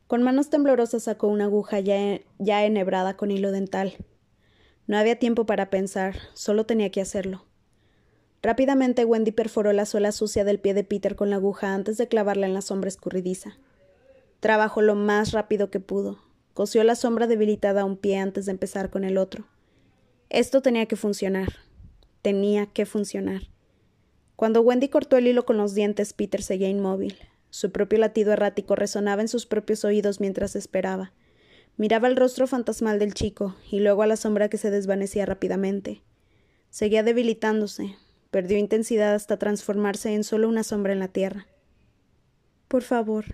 Con 0.05 0.21
manos 0.21 0.51
temblorosas 0.51 1.01
sacó 1.01 1.25
una 1.25 1.45
aguja 1.45 1.79
ya, 1.79 2.21
ya 2.37 2.65
enhebrada 2.65 3.17
con 3.17 3.31
hilo 3.31 3.51
dental. 3.51 3.95
No 4.85 4.95
había 4.95 5.17
tiempo 5.17 5.47
para 5.47 5.71
pensar, 5.71 6.17
solo 6.35 6.67
tenía 6.67 6.91
que 6.91 7.01
hacerlo. 7.01 7.46
Rápidamente 8.47 9.03
Wendy 9.03 9.33
perforó 9.33 9.73
la 9.73 9.85
suela 9.85 10.13
sucia 10.13 10.45
del 10.45 10.57
pie 10.57 10.73
de 10.73 10.85
Peter 10.85 11.17
con 11.17 11.29
la 11.29 11.35
aguja 11.35 11.73
antes 11.73 11.97
de 11.97 12.07
clavarla 12.07 12.47
en 12.47 12.53
la 12.53 12.61
sombra 12.61 12.87
escurridiza. 12.87 13.57
Trabajó 14.39 14.81
lo 14.81 14.95
más 14.95 15.33
rápido 15.33 15.69
que 15.69 15.81
pudo. 15.81 16.19
Cosió 16.53 16.85
la 16.85 16.95
sombra 16.95 17.27
debilitada 17.27 17.81
a 17.81 17.83
un 17.83 17.97
pie 17.97 18.19
antes 18.19 18.45
de 18.45 18.53
empezar 18.53 18.89
con 18.89 19.03
el 19.03 19.17
otro. 19.17 19.47
Esto 20.29 20.61
tenía 20.61 20.85
que 20.85 20.95
funcionar. 20.95 21.55
Tenía 22.21 22.67
que 22.67 22.85
funcionar. 22.85 23.49
Cuando 24.37 24.61
Wendy 24.61 24.87
cortó 24.87 25.17
el 25.17 25.27
hilo 25.27 25.45
con 25.45 25.57
los 25.57 25.75
dientes, 25.75 26.13
Peter 26.13 26.41
seguía 26.41 26.69
inmóvil. 26.69 27.17
Su 27.49 27.73
propio 27.73 27.99
latido 27.99 28.31
errático 28.31 28.77
resonaba 28.77 29.21
en 29.21 29.27
sus 29.27 29.45
propios 29.45 29.83
oídos 29.83 30.21
mientras 30.21 30.55
esperaba. 30.55 31.11
Miraba 31.75 32.07
el 32.07 32.15
rostro 32.15 32.47
fantasmal 32.47 32.97
del 32.97 33.13
chico 33.13 33.57
y 33.69 33.81
luego 33.81 34.03
a 34.03 34.07
la 34.07 34.15
sombra 34.15 34.47
que 34.47 34.57
se 34.57 34.71
desvanecía 34.71 35.25
rápidamente. 35.25 36.01
Seguía 36.69 37.03
debilitándose, 37.03 37.97
Perdió 38.37 38.59
intensidad 38.59 39.15
hasta 39.15 39.39
transformarse 39.39 40.13
en 40.13 40.23
solo 40.23 40.47
una 40.47 40.61
sombra 40.61 40.93
en 40.93 40.99
la 40.99 41.07
tierra. 41.07 41.47
Por 42.67 42.83
favor, 42.83 43.25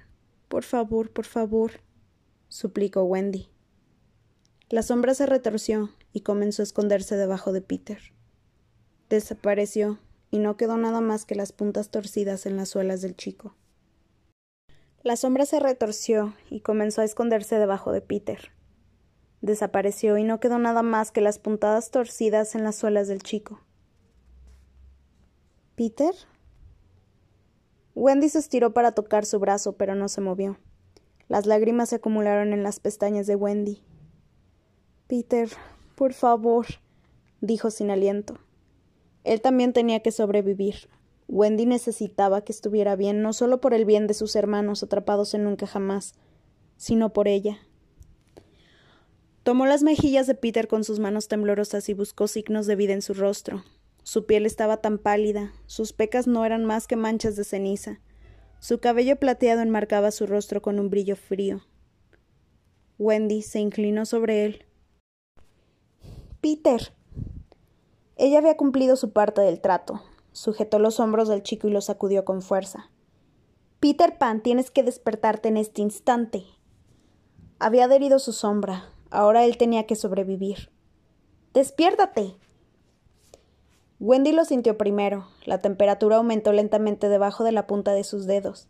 por 0.47 0.63
favor, 0.63 1.11
por 1.11 1.25
favor, 1.25 1.81
suplicó 2.47 3.03
Wendy. 3.03 3.49
La 4.69 4.81
sombra 4.81 5.13
se 5.13 5.25
retorció 5.25 5.89
y 6.13 6.21
comenzó 6.21 6.61
a 6.61 6.63
esconderse 6.63 7.17
debajo 7.17 7.51
de 7.51 7.59
Peter. 7.59 7.99
Desapareció 9.09 9.99
y 10.31 10.39
no 10.39 10.55
quedó 10.55 10.77
nada 10.77 11.01
más 11.01 11.25
que 11.25 11.35
las 11.35 11.51
puntas 11.51 11.89
torcidas 11.89 12.45
en 12.45 12.55
las 12.55 12.69
suelas 12.69 13.01
del 13.01 13.17
chico. 13.17 13.57
La 15.01 15.17
sombra 15.17 15.45
se 15.45 15.59
retorció 15.59 16.33
y 16.49 16.61
comenzó 16.61 17.01
a 17.01 17.03
esconderse 17.03 17.59
debajo 17.59 17.91
de 17.91 17.99
Peter. 17.99 18.53
Desapareció 19.41 20.17
y 20.17 20.23
no 20.23 20.39
quedó 20.39 20.59
nada 20.59 20.81
más 20.81 21.11
que 21.11 21.19
las 21.19 21.39
puntadas 21.39 21.91
torcidas 21.91 22.55
en 22.55 22.63
las 22.63 22.77
suelas 22.77 23.09
del 23.09 23.21
chico. 23.21 23.59
¿Peter? 25.75 26.13
Wendy 27.95 28.29
se 28.29 28.39
estiró 28.39 28.73
para 28.73 28.91
tocar 28.91 29.25
su 29.25 29.39
brazo, 29.39 29.73
pero 29.73 29.95
no 29.95 30.07
se 30.07 30.21
movió. 30.21 30.59
Las 31.27 31.47
lágrimas 31.47 31.89
se 31.89 31.95
acumularon 31.95 32.53
en 32.53 32.61
las 32.61 32.79
pestañas 32.79 33.25
de 33.25 33.35
Wendy. 33.35 33.81
Peter, 35.07 35.49
por 35.95 36.13
favor, 36.13 36.67
dijo 37.41 37.71
sin 37.71 37.89
aliento. 37.89 38.37
Él 39.23 39.41
también 39.41 39.73
tenía 39.73 40.01
que 40.01 40.11
sobrevivir. 40.11 40.89
Wendy 41.27 41.65
necesitaba 41.65 42.43
que 42.43 42.51
estuviera 42.51 42.95
bien, 42.95 43.23
no 43.23 43.33
solo 43.33 43.59
por 43.59 43.73
el 43.73 43.85
bien 43.85 44.05
de 44.05 44.13
sus 44.13 44.35
hermanos 44.35 44.83
atrapados 44.83 45.33
en 45.33 45.43
nunca 45.43 45.65
jamás, 45.65 46.13
sino 46.77 47.13
por 47.13 47.27
ella. 47.27 47.57
Tomó 49.41 49.65
las 49.65 49.81
mejillas 49.81 50.27
de 50.27 50.35
Peter 50.35 50.67
con 50.67 50.83
sus 50.83 50.99
manos 50.99 51.27
temblorosas 51.27 51.89
y 51.89 51.93
buscó 51.93 52.27
signos 52.27 52.67
de 52.67 52.75
vida 52.75 52.93
en 52.93 53.01
su 53.01 53.13
rostro. 53.13 53.63
Su 54.03 54.25
piel 54.25 54.45
estaba 54.45 54.77
tan 54.77 54.97
pálida, 54.97 55.53
sus 55.65 55.93
pecas 55.93 56.27
no 56.27 56.45
eran 56.45 56.65
más 56.65 56.87
que 56.87 56.95
manchas 56.95 57.35
de 57.35 57.43
ceniza. 57.43 57.99
Su 58.59 58.79
cabello 58.79 59.17
plateado 59.17 59.61
enmarcaba 59.61 60.11
su 60.11 60.27
rostro 60.27 60.61
con 60.61 60.79
un 60.79 60.89
brillo 60.89 61.15
frío. 61.15 61.61
Wendy 62.99 63.41
se 63.41 63.59
inclinó 63.59 64.05
sobre 64.05 64.45
él. 64.45 64.65
Peter. 66.41 66.93
Ella 68.15 68.37
había 68.39 68.57
cumplido 68.57 68.95
su 68.95 69.11
parte 69.11 69.41
del 69.41 69.61
trato. 69.61 70.01
Sujetó 70.33 70.79
los 70.79 70.99
hombros 70.99 71.29
del 71.29 71.43
chico 71.43 71.67
y 71.67 71.71
lo 71.71 71.81
sacudió 71.81 72.25
con 72.25 72.41
fuerza. 72.41 72.89
Peter 73.79 74.17
Pan, 74.17 74.41
tienes 74.41 74.71
que 74.71 74.83
despertarte 74.83 75.49
en 75.49 75.57
este 75.57 75.81
instante. 75.81 76.45
Había 77.59 77.85
adherido 77.85 78.19
su 78.19 78.33
sombra. 78.33 78.89
Ahora 79.09 79.45
él 79.45 79.57
tenía 79.57 79.85
que 79.85 79.95
sobrevivir. 79.95 80.69
Despiértate. 81.53 82.35
Wendy 84.05 84.33
lo 84.33 84.43
sintió 84.43 84.77
primero. 84.77 85.29
La 85.45 85.59
temperatura 85.59 86.17
aumentó 86.17 86.51
lentamente 86.51 87.07
debajo 87.07 87.45
de 87.45 87.53
la 87.53 87.67
punta 87.67 87.93
de 87.93 88.03
sus 88.03 88.25
dedos. 88.25 88.67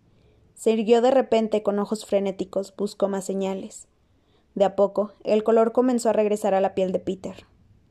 Se 0.54 0.69
irguió 0.69 1.02
de 1.02 1.10
repente 1.10 1.63
con 1.63 1.80
ojos 1.80 2.06
frenéticos, 2.06 2.72
buscó 2.76 3.08
más 3.08 3.26
señales. 3.26 3.88
De 4.54 4.63
a 4.63 4.76
poco, 4.76 5.13
el 5.24 5.43
color 5.43 5.72
comenzó 5.72 6.10
a 6.10 6.13
regresar 6.13 6.54
a 6.54 6.62
la 6.62 6.76
piel 6.76 6.91
de 6.91 7.00
Peter. 7.00 7.48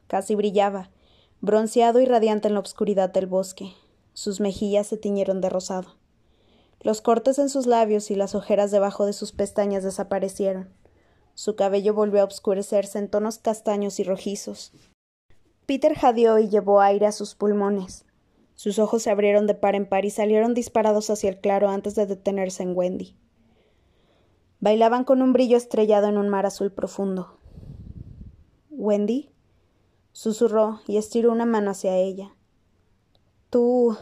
Casi 0.06 0.36
brillaba, 0.36 0.90
bronceado 1.40 1.98
y 1.98 2.04
radiante 2.04 2.46
en 2.46 2.54
la 2.54 2.60
oscuridad 2.60 3.12
del 3.12 3.26
bosque. 3.26 3.72
Sus 4.12 4.38
mejillas 4.38 4.86
se 4.86 4.96
tiñeron 4.96 5.40
de 5.40 5.48
rosado. 5.48 5.96
Los 6.80 7.00
cortes 7.00 7.40
en 7.40 7.48
sus 7.48 7.66
labios 7.66 8.12
y 8.12 8.14
las 8.14 8.36
ojeras 8.36 8.70
debajo 8.70 9.04
de 9.04 9.14
sus 9.14 9.32
pestañas 9.32 9.82
desaparecieron. 9.82 10.68
Su 11.34 11.56
cabello 11.56 11.92
volvió 11.92 12.22
a 12.22 12.26
oscurecerse 12.26 13.00
en 13.00 13.08
tonos 13.08 13.38
castaños 13.38 13.98
y 13.98 14.04
rojizos. 14.04 14.72
Peter 15.66 15.94
jadeó 15.94 16.38
y 16.38 16.48
llevó 16.48 16.80
aire 16.80 17.06
a 17.06 17.12
sus 17.12 17.34
pulmones. 17.34 18.04
Sus 18.54 18.78
ojos 18.78 19.02
se 19.02 19.10
abrieron 19.10 19.46
de 19.46 19.54
par 19.54 19.74
en 19.74 19.88
par 19.88 20.04
y 20.04 20.10
salieron 20.10 20.54
disparados 20.54 21.10
hacia 21.10 21.30
el 21.30 21.40
claro 21.40 21.68
antes 21.68 21.94
de 21.94 22.06
detenerse 22.06 22.62
en 22.62 22.76
Wendy. 22.76 23.16
Bailaban 24.60 25.04
con 25.04 25.22
un 25.22 25.32
brillo 25.32 25.56
estrellado 25.56 26.06
en 26.08 26.18
un 26.18 26.28
mar 26.28 26.46
azul 26.46 26.70
profundo. 26.70 27.38
Wendy 28.70 29.30
susurró 30.12 30.80
y 30.86 30.96
estiró 30.96 31.32
una 31.32 31.46
mano 31.46 31.70
hacia 31.70 31.96
ella. 31.96 32.36
Tú. 33.50 33.96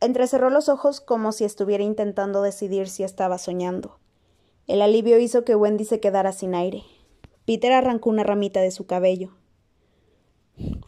Entrecerró 0.00 0.50
los 0.50 0.68
ojos 0.68 1.00
como 1.00 1.32
si 1.32 1.44
estuviera 1.44 1.84
intentando 1.84 2.42
decidir 2.42 2.88
si 2.88 3.04
estaba 3.04 3.38
soñando. 3.38 3.98
El 4.66 4.80
alivio 4.80 5.18
hizo 5.18 5.44
que 5.44 5.56
Wendy 5.56 5.84
se 5.84 6.00
quedara 6.00 6.32
sin 6.32 6.54
aire. 6.54 6.82
Peter 7.44 7.72
arrancó 7.72 8.10
una 8.10 8.24
ramita 8.24 8.60
de 8.60 8.70
su 8.70 8.86
cabello. 8.86 9.36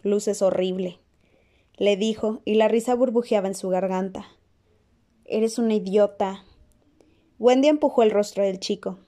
Luces 0.05 0.43
horrible, 0.43 1.01
le 1.79 1.97
dijo, 1.97 2.43
y 2.45 2.57
la 2.57 2.69
risa 2.69 2.95
burbujeaba 2.95 3.49
en 3.49 3.55
su 3.55 3.71
garganta. 3.71 4.27
Eres 5.25 5.59
una 5.59 5.73
idiota. 5.73 6.45
Wendy 7.39 7.69
empujó 7.69 8.03
el 8.03 8.11
rostro 8.11 8.45
del 8.45 8.61
chico. 8.61 8.99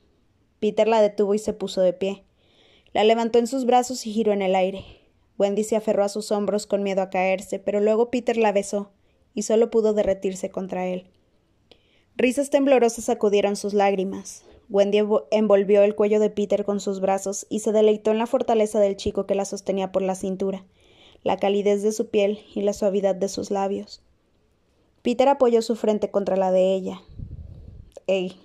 Peter 0.58 0.88
la 0.88 1.02
detuvo 1.02 1.34
y 1.34 1.38
se 1.38 1.52
puso 1.52 1.82
de 1.82 1.92
pie. 1.92 2.24
La 2.94 3.04
levantó 3.04 3.38
en 3.38 3.46
sus 3.46 3.66
brazos 3.66 4.06
y 4.06 4.12
giró 4.12 4.32
en 4.32 4.40
el 4.40 4.54
aire. 4.54 4.86
Wendy 5.38 5.64
se 5.64 5.76
aferró 5.76 6.02
a 6.02 6.08
sus 6.08 6.32
hombros 6.32 6.66
con 6.66 6.82
miedo 6.82 7.02
a 7.02 7.10
caerse, 7.10 7.58
pero 7.58 7.80
luego 7.80 8.10
Peter 8.10 8.38
la 8.38 8.52
besó, 8.52 8.90
y 9.34 9.42
solo 9.42 9.70
pudo 9.70 9.92
derretirse 9.92 10.50
contra 10.50 10.86
él. 10.86 11.10
Risas 12.16 12.48
temblorosas 12.48 13.04
sacudieron 13.04 13.56
sus 13.56 13.74
lágrimas. 13.74 14.46
Wendy 14.70 15.00
envolvió 15.30 15.82
el 15.82 15.94
cuello 15.94 16.18
de 16.18 16.30
Peter 16.30 16.64
con 16.64 16.80
sus 16.80 17.00
brazos 17.00 17.46
y 17.50 17.60
se 17.60 17.72
deleitó 17.72 18.10
en 18.10 18.18
la 18.18 18.26
fortaleza 18.26 18.80
del 18.80 18.96
chico 18.96 19.26
que 19.26 19.34
la 19.34 19.44
sostenía 19.44 19.92
por 19.92 20.02
la 20.02 20.14
cintura, 20.14 20.64
la 21.26 21.38
calidez 21.38 21.82
de 21.82 21.90
su 21.90 22.08
piel 22.08 22.38
y 22.54 22.62
la 22.62 22.72
suavidad 22.72 23.16
de 23.16 23.28
sus 23.28 23.50
labios. 23.50 24.00
Peter 25.02 25.28
apoyó 25.28 25.60
su 25.60 25.74
frente 25.74 26.08
contra 26.12 26.36
la 26.36 26.52
de 26.52 26.72
ella. 26.72 27.02
¡Ey! 28.06 28.40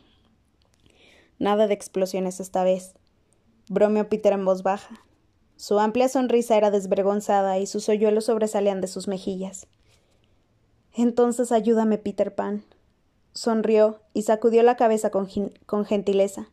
Nada 1.38 1.68
de 1.68 1.76
explosiones 1.76 2.40
esta 2.40 2.64
vez. 2.64 2.96
Bromeó 3.70 4.10
Peter 4.10 4.34
en 4.34 4.46
voz 4.46 4.64
baja. 4.64 5.06
Su 5.58 5.78
amplia 5.78 6.10
sonrisa 6.10 6.58
era 6.58 6.72
desvergonzada 6.72 7.60
y 7.60 7.68
sus 7.68 7.88
hoyuelos 7.88 8.26
sobresalían 8.26 8.82
de 8.82 8.88
sus 8.88 9.08
mejillas. 9.08 9.68
Entonces 10.92 11.52
ayúdame, 11.52 12.00
Peter 12.00 12.34
Pan. 12.34 12.64
Sonrió 13.34 14.00
y 14.16 14.24
sacudió 14.24 14.64
la 14.64 14.76
cabeza 14.76 15.12
con, 15.12 15.30
con 15.68 15.86
gentileza. 15.86 16.50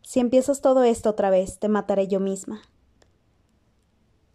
Si 0.00 0.20
empiezas 0.20 0.62
todo 0.62 0.84
esto 0.84 1.10
otra 1.10 1.28
vez, 1.28 1.58
te 1.58 1.68
mataré 1.68 2.08
yo 2.08 2.18
misma. 2.18 2.62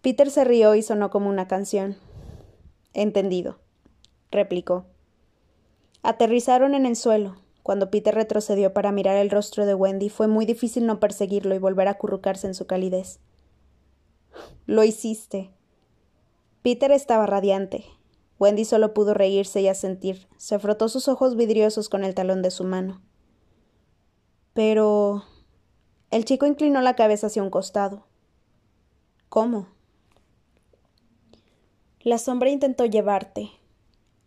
Peter 0.05 0.29
se 0.29 0.43
rió 0.43 0.75
y 0.75 0.83
sonó 0.83 1.09
como 1.09 1.31
una 1.31 1.47
canción. 1.47 1.97
Entendido, 2.93 3.57
replicó. 4.29 4.85
Aterrizaron 6.03 6.75
en 6.75 6.85
el 6.85 6.95
suelo. 6.95 7.37
Cuando 7.63 7.89
Peter 7.89 8.13
retrocedió 8.13 8.71
para 8.71 8.91
mirar 8.91 9.15
el 9.17 9.31
rostro 9.31 9.65
de 9.65 9.73
Wendy, 9.73 10.09
fue 10.09 10.27
muy 10.27 10.45
difícil 10.45 10.85
no 10.85 10.99
perseguirlo 10.99 11.55
y 11.55 11.57
volver 11.57 11.87
a 11.87 11.93
acurrucarse 11.93 12.45
en 12.45 12.53
su 12.53 12.67
calidez. 12.67 13.19
Lo 14.67 14.83
hiciste. 14.83 15.49
Peter 16.61 16.91
estaba 16.91 17.25
radiante. 17.25 17.83
Wendy 18.37 18.63
solo 18.63 18.93
pudo 18.93 19.15
reírse 19.15 19.61
y 19.61 19.67
asentir. 19.69 20.27
Se 20.37 20.59
frotó 20.59 20.87
sus 20.87 21.07
ojos 21.07 21.35
vidriosos 21.35 21.89
con 21.89 22.03
el 22.03 22.13
talón 22.13 22.43
de 22.43 22.51
su 22.51 22.63
mano. 22.63 23.01
Pero. 24.53 25.23
El 26.11 26.25
chico 26.25 26.45
inclinó 26.45 26.81
la 26.81 26.95
cabeza 26.95 27.25
hacia 27.25 27.41
un 27.41 27.49
costado. 27.49 28.05
¿Cómo? 29.29 29.73
La 32.05 32.19
sombra 32.19 32.51
intentó 32.51 32.85
llevarte. 32.85 33.49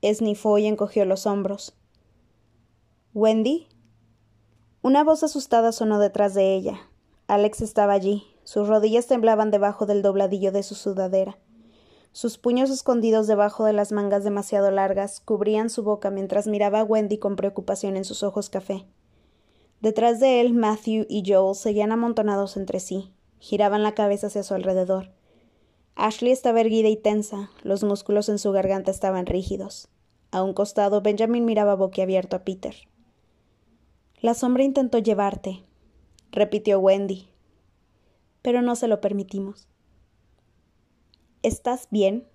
Esnifó 0.02 0.58
y 0.58 0.66
encogió 0.66 1.04
los 1.04 1.26
hombros. 1.26 1.76
¿Wendy? 3.14 3.68
Una 4.82 5.04
voz 5.04 5.22
asustada 5.22 5.70
sonó 5.70 6.00
detrás 6.00 6.34
de 6.34 6.56
ella. 6.56 6.80
Alex 7.28 7.60
estaba 7.60 7.92
allí, 7.92 8.24
sus 8.42 8.66
rodillas 8.66 9.06
temblaban 9.06 9.52
debajo 9.52 9.86
del 9.86 10.02
dobladillo 10.02 10.50
de 10.50 10.64
su 10.64 10.74
sudadera. 10.74 11.38
Sus 12.10 12.36
puños 12.36 12.70
escondidos 12.70 13.28
debajo 13.28 13.64
de 13.64 13.74
las 13.74 13.92
mangas 13.92 14.24
demasiado 14.24 14.72
largas 14.72 15.20
cubrían 15.20 15.70
su 15.70 15.84
boca 15.84 16.10
mientras 16.10 16.48
miraba 16.48 16.80
a 16.80 16.84
Wendy 16.84 17.18
con 17.18 17.36
preocupación 17.36 17.96
en 17.96 18.04
sus 18.04 18.24
ojos 18.24 18.50
café. 18.50 18.86
Detrás 19.80 20.18
de 20.18 20.40
él, 20.40 20.52
Matthew 20.52 21.06
y 21.08 21.22
Joel 21.24 21.54
seguían 21.54 21.92
amontonados 21.92 22.56
entre 22.56 22.80
sí, 22.80 23.12
giraban 23.38 23.84
la 23.84 23.94
cabeza 23.94 24.26
hacia 24.26 24.42
su 24.42 24.54
alrededor. 24.54 25.16
Ashley 25.98 26.30
estaba 26.30 26.61
erguida 26.61 26.88
y 26.88 26.96
tensa, 26.96 27.50
los 27.64 27.82
músculos 27.82 28.28
en 28.28 28.38
su 28.38 28.52
garganta 28.52 28.92
estaban 28.92 29.26
rígidos. 29.26 29.88
A 30.30 30.44
un 30.44 30.54
costado, 30.54 31.02
Benjamin 31.02 31.44
miraba 31.44 31.74
boquiabierto 31.74 32.37
a 32.37 32.44
Peter. 32.44 32.76
La 34.20 34.34
sombra 34.34 34.62
intentó 34.62 34.98
llevarte, 34.98 35.64
repitió 36.30 36.78
Wendy, 36.78 37.26
pero 38.42 38.62
no 38.62 38.76
se 38.76 38.87
lo 38.87 39.00
permitimos. 39.00 39.66
¿Estás 41.42 41.88
bien? 41.90 42.28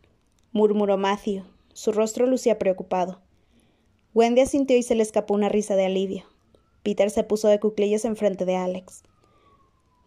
murmuró 0.52 0.98
Matthew. 0.98 1.46
Su 1.72 1.94
rostro 1.94 2.28
lucía 2.28 2.60
preocupado. 2.60 3.22
Wendy 4.14 4.42
asintió 4.42 4.76
y 4.76 4.84
se 4.84 4.96
le 4.96 5.04
escapó 5.04 5.36
una 5.36 5.48
risa 5.48 5.78
de 5.78 5.86
alivio. 5.86 6.26
Peter 6.84 7.10
se 7.10 7.24
puso 7.24 7.48
de 7.48 7.62
cuclillos 7.62 8.04
enfrente 8.04 8.44
de 8.44 8.58
Alex. 8.58 9.04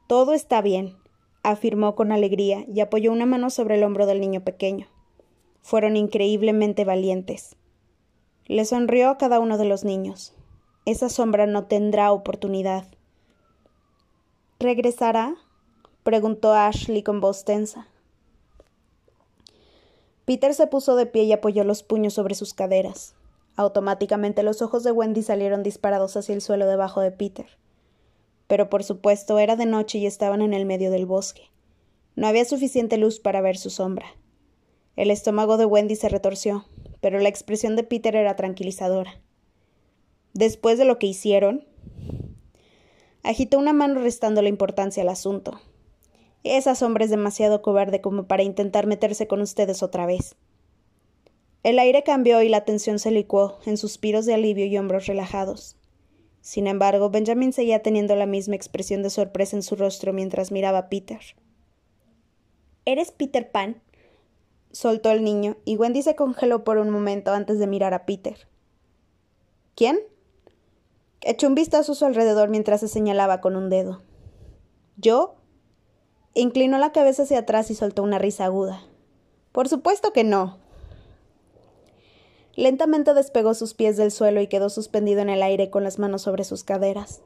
Todo 0.08 0.34
está 0.34 0.60
bien, 0.60 0.94
afirmó 1.50 1.94
con 1.94 2.12
alegría 2.12 2.64
y 2.66 2.80
apoyó 2.80 3.12
una 3.12 3.26
mano 3.26 3.50
sobre 3.50 3.76
el 3.76 3.84
hombro 3.84 4.06
del 4.06 4.20
niño 4.20 4.42
pequeño. 4.42 4.88
Fueron 5.62 5.96
increíblemente 5.96 6.84
valientes. 6.84 7.56
Le 8.46 8.64
sonrió 8.64 9.10
a 9.10 9.18
cada 9.18 9.40
uno 9.40 9.58
de 9.58 9.64
los 9.64 9.84
niños. 9.84 10.34
Esa 10.84 11.08
sombra 11.08 11.46
no 11.46 11.64
tendrá 11.64 12.12
oportunidad. 12.12 12.86
¿Regresará? 14.58 15.34
preguntó 16.02 16.52
Ashley 16.52 17.02
con 17.02 17.20
voz 17.20 17.44
tensa. 17.44 17.88
Peter 20.24 20.54
se 20.54 20.66
puso 20.66 20.96
de 20.96 21.06
pie 21.06 21.24
y 21.24 21.32
apoyó 21.32 21.64
los 21.64 21.82
puños 21.82 22.14
sobre 22.14 22.34
sus 22.34 22.54
caderas. 22.54 23.14
Automáticamente 23.56 24.42
los 24.42 24.62
ojos 24.62 24.84
de 24.84 24.92
Wendy 24.92 25.22
salieron 25.22 25.62
disparados 25.62 26.16
hacia 26.16 26.34
el 26.34 26.40
suelo 26.40 26.66
debajo 26.66 27.00
de 27.00 27.10
Peter. 27.10 27.46
Pero 28.46 28.68
por 28.68 28.84
supuesto 28.84 29.38
era 29.38 29.56
de 29.56 29.66
noche 29.66 29.98
y 29.98 30.06
estaban 30.06 30.42
en 30.42 30.54
el 30.54 30.66
medio 30.66 30.90
del 30.90 31.06
bosque. 31.06 31.50
No 32.14 32.26
había 32.26 32.44
suficiente 32.44 32.96
luz 32.96 33.20
para 33.20 33.40
ver 33.40 33.58
su 33.58 33.70
sombra. 33.70 34.06
El 34.96 35.10
estómago 35.10 35.56
de 35.56 35.66
Wendy 35.66 35.96
se 35.96 36.08
retorció, 36.08 36.64
pero 37.00 37.18
la 37.18 37.28
expresión 37.28 37.76
de 37.76 37.82
Peter 37.82 38.16
era 38.16 38.36
tranquilizadora. 38.36 39.20
Después 40.32 40.78
de 40.78 40.84
lo 40.84 40.98
que 40.98 41.06
hicieron, 41.06 41.64
agitó 43.22 43.58
una 43.58 43.72
mano 43.72 44.00
restando 44.00 44.42
la 44.42 44.48
importancia 44.48 45.02
al 45.02 45.08
asunto. 45.08 45.60
Esa 46.44 46.74
sombra 46.74 47.04
es 47.04 47.10
demasiado 47.10 47.60
cobarde 47.60 48.00
como 48.00 48.26
para 48.26 48.42
intentar 48.42 48.86
meterse 48.86 49.26
con 49.26 49.40
ustedes 49.40 49.82
otra 49.82 50.06
vez. 50.06 50.36
El 51.62 51.78
aire 51.80 52.04
cambió 52.04 52.40
y 52.42 52.48
la 52.48 52.64
tensión 52.64 52.98
se 52.98 53.10
licuó 53.10 53.58
en 53.66 53.76
suspiros 53.76 54.24
de 54.24 54.34
alivio 54.34 54.66
y 54.66 54.78
hombros 54.78 55.06
relajados. 55.06 55.75
Sin 56.46 56.68
embargo, 56.68 57.10
Benjamin 57.10 57.52
seguía 57.52 57.82
teniendo 57.82 58.14
la 58.14 58.24
misma 58.24 58.54
expresión 58.54 59.02
de 59.02 59.10
sorpresa 59.10 59.56
en 59.56 59.64
su 59.64 59.74
rostro 59.74 60.12
mientras 60.12 60.52
miraba 60.52 60.78
a 60.78 60.88
Peter. 60.88 61.18
¿Eres 62.84 63.10
Peter 63.10 63.50
Pan? 63.50 63.82
soltó 64.70 65.10
el 65.10 65.24
niño, 65.24 65.56
y 65.64 65.76
Wendy 65.76 66.02
se 66.02 66.14
congeló 66.14 66.62
por 66.62 66.78
un 66.78 66.90
momento 66.90 67.32
antes 67.32 67.58
de 67.58 67.66
mirar 67.66 67.94
a 67.94 68.06
Peter. 68.06 68.46
¿Quién? 69.74 69.98
Echó 71.20 71.48
un 71.48 71.56
vistazo 71.56 71.90
a 71.90 71.94
su 71.96 72.04
alrededor 72.04 72.48
mientras 72.48 72.78
se 72.78 72.86
señalaba 72.86 73.40
con 73.40 73.56
un 73.56 73.68
dedo. 73.68 74.04
¿Yo? 74.96 75.34
Inclinó 76.32 76.78
la 76.78 76.92
cabeza 76.92 77.24
hacia 77.24 77.40
atrás 77.40 77.72
y 77.72 77.74
soltó 77.74 78.04
una 78.04 78.20
risa 78.20 78.44
aguda. 78.44 78.84
Por 79.50 79.68
supuesto 79.68 80.12
que 80.12 80.22
no. 80.22 80.58
Lentamente 82.56 83.12
despegó 83.12 83.52
sus 83.52 83.74
pies 83.74 83.98
del 83.98 84.10
suelo 84.10 84.40
y 84.40 84.46
quedó 84.46 84.70
suspendido 84.70 85.20
en 85.20 85.28
el 85.28 85.42
aire 85.42 85.68
con 85.68 85.84
las 85.84 85.98
manos 85.98 86.22
sobre 86.22 86.42
sus 86.42 86.64
caderas. 86.64 87.20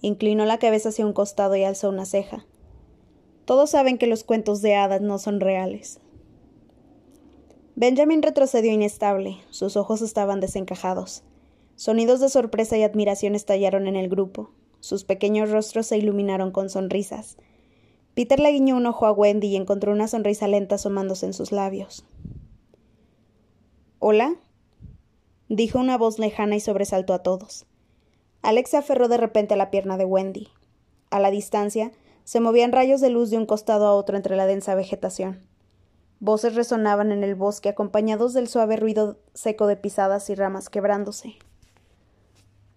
Inclinó 0.00 0.46
la 0.46 0.58
cabeza 0.58 0.88
hacia 0.88 1.04
un 1.04 1.12
costado 1.12 1.54
y 1.54 1.64
alzó 1.64 1.90
una 1.90 2.06
ceja. 2.06 2.46
Todos 3.44 3.68
saben 3.70 3.98
que 3.98 4.06
los 4.06 4.24
cuentos 4.24 4.62
de 4.62 4.76
hadas 4.76 5.02
no 5.02 5.18
son 5.18 5.38
reales. 5.38 6.00
Benjamin 7.76 8.22
retrocedió 8.22 8.72
inestable, 8.72 9.36
sus 9.50 9.76
ojos 9.76 10.00
estaban 10.00 10.40
desencajados. 10.40 11.24
Sonidos 11.76 12.20
de 12.20 12.30
sorpresa 12.30 12.78
y 12.78 12.82
admiración 12.82 13.34
estallaron 13.34 13.86
en 13.86 13.96
el 13.96 14.08
grupo. 14.08 14.50
Sus 14.80 15.04
pequeños 15.04 15.50
rostros 15.50 15.88
se 15.88 15.98
iluminaron 15.98 16.52
con 16.52 16.70
sonrisas. 16.70 17.36
Peter 18.14 18.40
le 18.40 18.52
guiñó 18.52 18.76
un 18.76 18.86
ojo 18.86 19.04
a 19.04 19.12
Wendy 19.12 19.48
y 19.48 19.56
encontró 19.56 19.92
una 19.92 20.08
sonrisa 20.08 20.48
lenta 20.48 20.76
asomándose 20.76 21.26
en 21.26 21.34
sus 21.34 21.52
labios. 21.52 22.06
¿Hola? 23.98 24.36
Dijo 25.56 25.78
una 25.78 25.98
voz 25.98 26.18
lejana 26.18 26.56
y 26.56 26.60
sobresaltó 26.60 27.12
a 27.12 27.22
todos. 27.22 27.66
Alex 28.40 28.70
se 28.70 28.76
aferró 28.78 29.08
de 29.08 29.18
repente 29.18 29.52
a 29.52 29.56
la 29.58 29.70
pierna 29.70 29.98
de 29.98 30.06
Wendy. 30.06 30.48
A 31.10 31.20
la 31.20 31.30
distancia, 31.30 31.92
se 32.24 32.40
movían 32.40 32.72
rayos 32.72 33.02
de 33.02 33.10
luz 33.10 33.28
de 33.28 33.36
un 33.36 33.44
costado 33.44 33.86
a 33.86 33.92
otro 33.92 34.16
entre 34.16 34.36
la 34.36 34.46
densa 34.46 34.74
vegetación. 34.74 35.40
Voces 36.20 36.54
resonaban 36.54 37.12
en 37.12 37.22
el 37.22 37.34
bosque 37.34 37.68
acompañados 37.68 38.32
del 38.32 38.48
suave 38.48 38.76
ruido 38.76 39.18
seco 39.34 39.66
de 39.66 39.76
pisadas 39.76 40.30
y 40.30 40.34
ramas 40.34 40.70
quebrándose. 40.70 41.36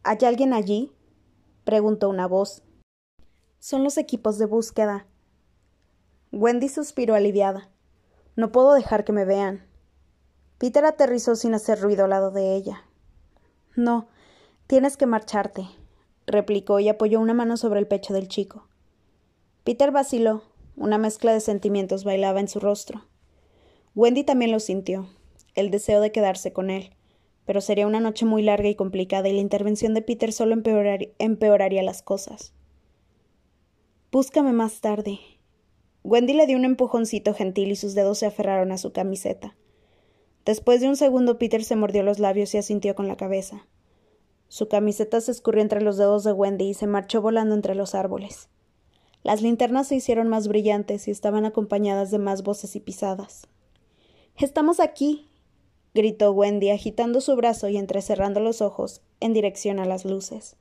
¿Hay 0.03 0.17
alguien 0.25 0.51
allí? 0.51 0.91
preguntó 1.63 2.09
una 2.09 2.27
voz. 2.27 2.61
Son 3.59 3.85
los 3.85 3.97
equipos 3.97 4.37
de 4.37 4.45
búsqueda, 4.45 5.05
Wendy 6.33 6.67
suspiró 6.67 7.13
aliviada. 7.13 7.69
No 8.35 8.51
puedo 8.51 8.73
dejar 8.73 9.03
que 9.03 9.11
me 9.11 9.23
vean. 9.23 9.63
Peter 10.63 10.85
aterrizó 10.85 11.35
sin 11.35 11.53
hacer 11.55 11.81
ruido 11.81 12.05
al 12.05 12.11
lado 12.11 12.31
de 12.31 12.55
ella. 12.55 12.85
No, 13.75 14.07
tienes 14.65 14.95
que 14.95 15.05
marcharte, 15.05 15.65
replicó 16.25 16.79
y 16.79 16.87
apoyó 16.87 17.19
una 17.19 17.33
mano 17.33 17.57
sobre 17.57 17.81
el 17.81 17.87
pecho 17.87 18.13
del 18.13 18.29
chico. 18.29 18.69
Peter 19.65 19.91
vaciló. 19.91 20.43
Una 20.77 20.97
mezcla 20.97 21.33
de 21.33 21.41
sentimientos 21.41 22.05
bailaba 22.05 22.39
en 22.39 22.47
su 22.47 22.61
rostro. 22.61 23.03
Wendy 23.93 24.23
también 24.23 24.53
lo 24.53 24.61
sintió, 24.61 25.09
el 25.53 25.69
deseo 25.69 25.99
de 25.99 26.13
quedarse 26.13 26.53
con 26.53 26.69
él, 26.69 26.95
pero 27.43 27.59
sería 27.59 27.85
una 27.85 27.99
noche 27.99 28.23
muy 28.23 28.41
larga 28.41 28.69
y 28.69 28.75
complicada 28.75 29.27
y 29.27 29.33
la 29.33 29.41
intervención 29.41 29.93
de 29.93 30.01
Peter 30.01 30.31
solo 30.31 30.55
empeoraría 31.19 31.83
las 31.83 32.01
cosas. 32.01 32.53
Búscame 34.13 34.53
más 34.53 34.79
tarde, 34.79 35.19
Wendy 36.05 36.31
le 36.31 36.47
dio 36.47 36.55
un 36.55 36.63
empujoncito 36.63 37.33
gentil 37.33 37.69
y 37.69 37.75
sus 37.75 37.95
dedos 37.95 38.19
se 38.19 38.27
aferraron 38.27 38.71
a 38.71 38.77
su 38.77 38.93
camiseta. 38.93 39.57
Después 40.45 40.81
de 40.81 40.89
un 40.89 40.95
segundo 40.95 41.37
Peter 41.37 41.63
se 41.63 41.75
mordió 41.75 42.03
los 42.03 42.19
labios 42.19 42.53
y 42.53 42.57
asintió 42.57 42.95
con 42.95 43.07
la 43.07 43.15
cabeza. 43.15 43.65
Su 44.49 44.67
camiseta 44.67 45.21
se 45.21 45.31
escurrió 45.31 45.61
entre 45.61 45.81
los 45.81 45.97
dedos 45.97 46.23
de 46.23 46.33
Wendy 46.33 46.65
y 46.65 46.73
se 46.73 46.85
marchó 46.85 47.21
volando 47.21 47.55
entre 47.55 47.75
los 47.75 47.95
árboles. 47.95 48.49
Las 49.23 49.41
linternas 49.41 49.87
se 49.87 49.95
hicieron 49.95 50.27
más 50.27 50.47
brillantes 50.47 51.07
y 51.07 51.11
estaban 51.11 51.45
acompañadas 51.45 52.11
de 52.11 52.19
más 52.19 52.43
voces 52.43 52.75
y 52.75 52.81
pisadas. 52.81 53.47
Estamos 54.37 54.79
aquí. 54.79 55.29
gritó 55.93 56.31
Wendy 56.31 56.71
agitando 56.71 57.21
su 57.21 57.35
brazo 57.35 57.69
y 57.69 57.77
entrecerrando 57.77 58.41
los 58.41 58.61
ojos 58.61 59.01
en 59.21 59.33
dirección 59.33 59.79
a 59.79 59.85
las 59.85 60.03
luces. 60.03 60.57